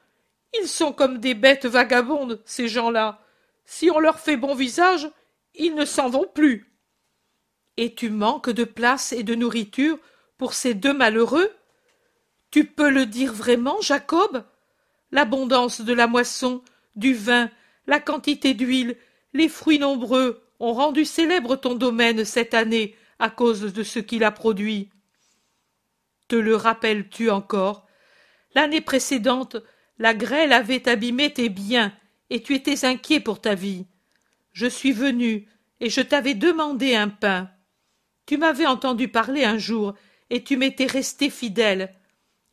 [0.61, 3.21] ils sont comme des bêtes vagabondes, ces gens-là.
[3.65, 5.11] Si on leur fait bon visage,
[5.57, 6.73] ils ne s'en vont plus.
[7.77, 9.99] Et tu manques de place et de nourriture
[10.39, 11.51] pour ces deux malheureux?
[12.55, 14.45] Tu peux le dire vraiment, Jacob?
[15.11, 16.63] L'abondance de la moisson,
[16.95, 17.51] du vin,
[17.89, 18.97] la quantité d'huile,
[19.33, 24.23] les fruits nombreux ont rendu célèbre ton domaine cette année à cause de ce qu'il
[24.23, 24.89] a produit.
[26.29, 27.89] Te le rappelles-tu encore?
[28.55, 29.57] L'année précédente,
[29.99, 31.93] la grêle avait abîmé tes biens,
[32.31, 33.85] et tu étais inquiet pour ta vie.
[34.53, 35.49] Je suis venu,
[35.81, 37.51] et je t'avais demandé un pain.
[38.27, 39.95] Tu m'avais entendu parler un jour,
[40.31, 41.93] et tu m'étais resté fidèle.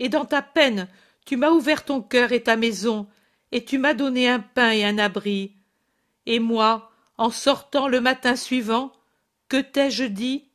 [0.02, 0.88] Et dans ta peine,
[1.28, 3.08] tu m'as ouvert ton cœur et ta maison,
[3.52, 5.54] et tu m'as donné un pain et un abri.
[6.26, 6.89] Et moi,
[7.20, 8.93] en sortant le matin suivant,
[9.47, 10.49] que t'ai-je dit?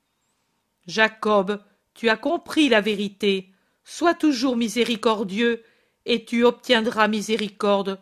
[0.88, 1.62] Jacob,
[1.94, 3.52] tu as compris la vérité.
[3.84, 5.62] sois toujours miséricordieux,
[6.06, 8.00] et tu obtiendras miséricorde.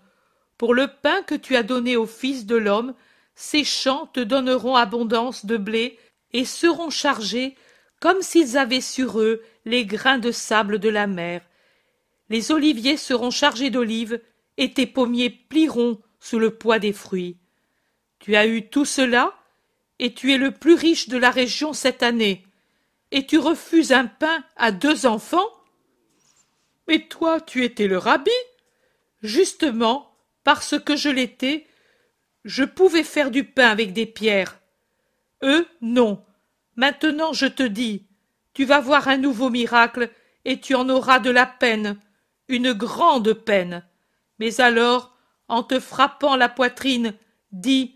[0.56, 2.94] Pour le pain que tu as donné au Fils de l'homme,
[3.34, 5.98] ces champs te donneront abondance de blé,
[6.32, 7.54] et seront chargés
[8.00, 11.42] comme s'ils avaient sur eux les grains de sable de la mer.
[12.28, 14.20] Les oliviers seront chargés d'olives,
[14.56, 17.38] et tes pommiers plieront sous le poids des fruits.
[18.18, 19.34] Tu as eu tout cela,
[19.98, 22.44] et tu es le plus riche de la région cette année,
[23.10, 25.48] et tu refuses un pain à deux enfants?
[26.88, 28.30] Mais toi, tu étais le rabbi
[29.22, 31.66] Justement, parce que je l'étais,
[32.44, 34.60] je pouvais faire du pain avec des pierres.
[35.42, 36.22] Eux, non.
[36.76, 38.06] Maintenant, je te dis,
[38.54, 40.10] tu vas voir un nouveau miracle,
[40.44, 41.98] et tu en auras de la peine,
[42.48, 43.86] une grande peine.
[44.38, 45.16] Mais alors,
[45.48, 47.14] en te frappant la poitrine,
[47.52, 47.94] dis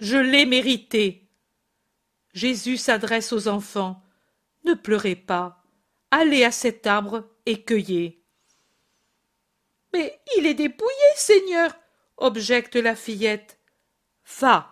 [0.00, 1.28] Je l'ai mérité.
[2.32, 4.02] Jésus s'adresse aux enfants.
[4.64, 5.62] Ne pleurez pas.
[6.10, 8.22] Allez à cet arbre et cueillez.
[9.92, 11.74] Mais il est dépouillé, Seigneur,
[12.16, 13.58] objecte la fillette.
[14.40, 14.70] Va.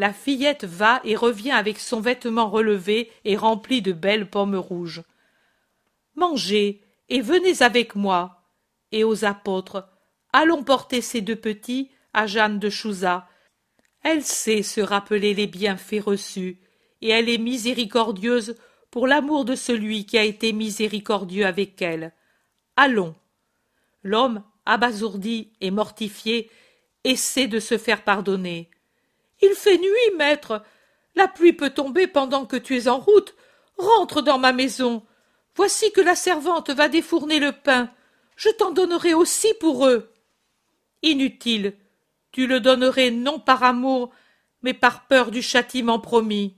[0.00, 5.02] La fillette va et revient avec son vêtement relevé et rempli de belles pommes rouges.
[6.14, 6.80] Mangez
[7.10, 8.42] et venez avec moi.
[8.92, 9.86] Et aux apôtres,
[10.32, 13.28] allons porter ces deux petits à Jeanne de Chouza.
[14.02, 16.60] Elle sait se rappeler les bienfaits reçus,
[17.02, 18.56] et elle est miséricordieuse
[18.90, 22.14] pour l'amour de celui qui a été miséricordieux avec elle.
[22.74, 23.14] Allons.
[24.02, 26.50] L'homme, abasourdi et mortifié,
[27.04, 28.70] essaie de se faire pardonner.
[29.42, 30.62] Il fait nuit, maître.
[31.14, 33.34] La pluie peut tomber pendant que tu es en route.
[33.76, 35.02] Rentre dans ma maison.
[35.54, 37.90] Voici que la servante va défourner le pain.
[38.36, 40.12] Je t'en donnerai aussi pour eux.
[41.02, 41.74] Inutile.
[42.32, 44.10] Tu le donnerais non par amour,
[44.62, 46.56] mais par peur du châtiment promis.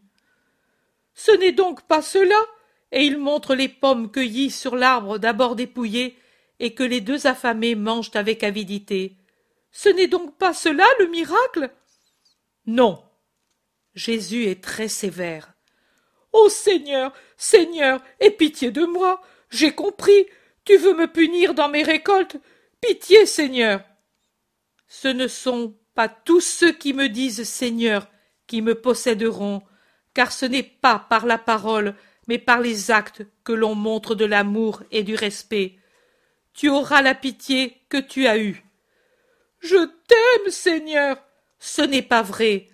[1.15, 2.37] Ce n'est donc pas cela.
[2.93, 6.17] Et il montre les pommes cueillies sur l'arbre d'abord dépouillé
[6.61, 9.17] et que les deux affamés mangent avec avidité.
[9.71, 11.71] Ce n'est donc pas cela le miracle?
[12.67, 13.03] Non.
[13.95, 15.55] Jésus est très sévère.
[16.33, 19.21] Ô Seigneur, Seigneur, aie pitié de moi.
[19.51, 20.27] J'ai compris.
[20.65, 22.37] Tu veux me punir dans mes récoltes.
[22.81, 23.83] Pitié, Seigneur.
[24.89, 28.09] Ce ne sont pas tous ceux qui me disent Seigneur
[28.47, 29.63] qui me posséderont,
[30.15, 31.95] car ce n'est pas par la parole,
[32.29, 35.79] mais par les actes que l'on montre de l'amour et du respect.
[36.55, 38.63] Tu auras la pitié que tu as eue.
[39.61, 41.17] Je t'aime, Seigneur.
[41.65, 42.67] Ce n'est pas vrai.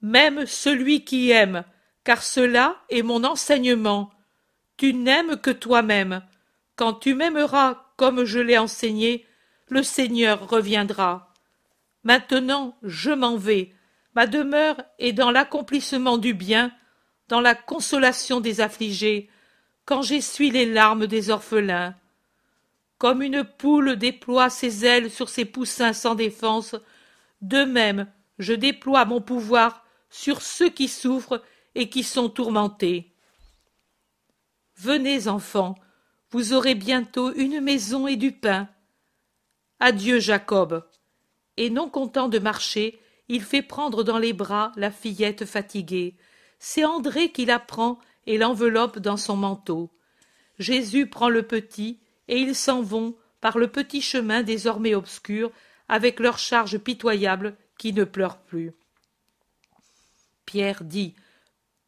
[0.00, 1.62] Même celui qui aime,
[2.04, 4.10] car cela est mon enseignement.
[4.78, 6.22] Tu n'aimes que toi-même.
[6.74, 9.26] Quand tu m'aimeras comme je l'ai enseigné,
[9.68, 11.34] le Seigneur reviendra.
[12.02, 13.74] Maintenant je m'en vais.
[14.14, 16.72] Ma demeure est dans l'accomplissement du bien,
[17.28, 19.28] dans la consolation des affligés,
[19.84, 21.94] quand j'essuie les larmes des orphelins.
[22.96, 26.74] Comme une poule déploie ses ailes sur ses poussins sans défense,
[27.42, 28.06] de même
[28.40, 31.42] je déploie mon pouvoir sur ceux qui souffrent
[31.74, 33.14] et qui sont tourmentés.
[34.76, 35.76] Venez, enfants,
[36.30, 38.68] vous aurez bientôt une maison et du pain.
[39.78, 40.88] Adieu, Jacob.
[41.58, 46.16] Et non content de marcher, il fait prendre dans les bras la fillette fatiguée.
[46.58, 49.90] C'est André qui la prend et l'enveloppe dans son manteau.
[50.58, 55.50] Jésus prend le petit et ils s'en vont par le petit chemin désormais obscur,
[55.88, 58.72] avec leur charge pitoyable qui ne pleure plus.
[60.44, 61.14] Pierre dit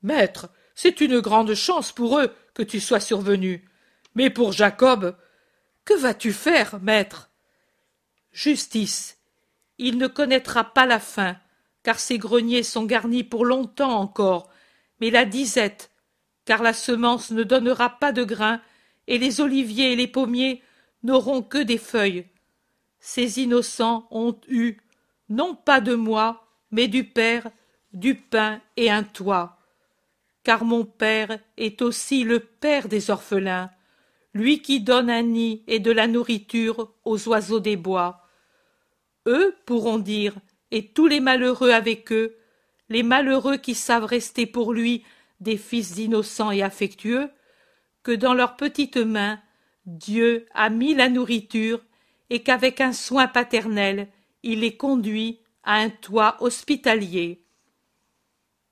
[0.02, 3.68] Maître, c'est une grande chance pour eux que tu sois survenu.
[4.14, 5.14] Mais pour Jacob,
[5.84, 7.30] que vas-tu faire, maître?
[8.32, 9.18] Justice.
[9.76, 11.36] Il ne connaîtra pas la faim,
[11.82, 14.48] car ses greniers sont garnis pour longtemps encore,
[14.98, 15.90] mais la disette,
[16.46, 18.62] car la semence ne donnera pas de grains
[19.08, 20.62] et les oliviers et les pommiers
[21.02, 22.28] n'auront que des feuilles.
[22.98, 24.78] Ces innocents ont eu,
[25.32, 27.50] non pas de moi, mais du Père,
[27.94, 29.58] du pain et un toit.
[30.44, 33.70] Car mon Père est aussi le Père des orphelins,
[34.34, 38.26] lui qui donne un nid et de la nourriture aux oiseaux des bois.
[39.26, 40.34] Eux pourront dire,
[40.70, 42.36] et tous les malheureux avec eux,
[42.90, 45.02] les malheureux qui savent rester pour lui
[45.40, 47.30] des fils innocents et affectueux,
[48.02, 49.40] que dans leurs petites mains
[49.86, 51.80] Dieu a mis la nourriture
[52.28, 54.08] et qu'avec un soin paternel
[54.42, 57.44] il les conduit à un toit hospitalier.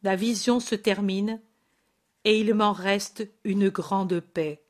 [0.03, 1.41] La vision se termine
[2.25, 4.63] et il m'en reste une grande paix.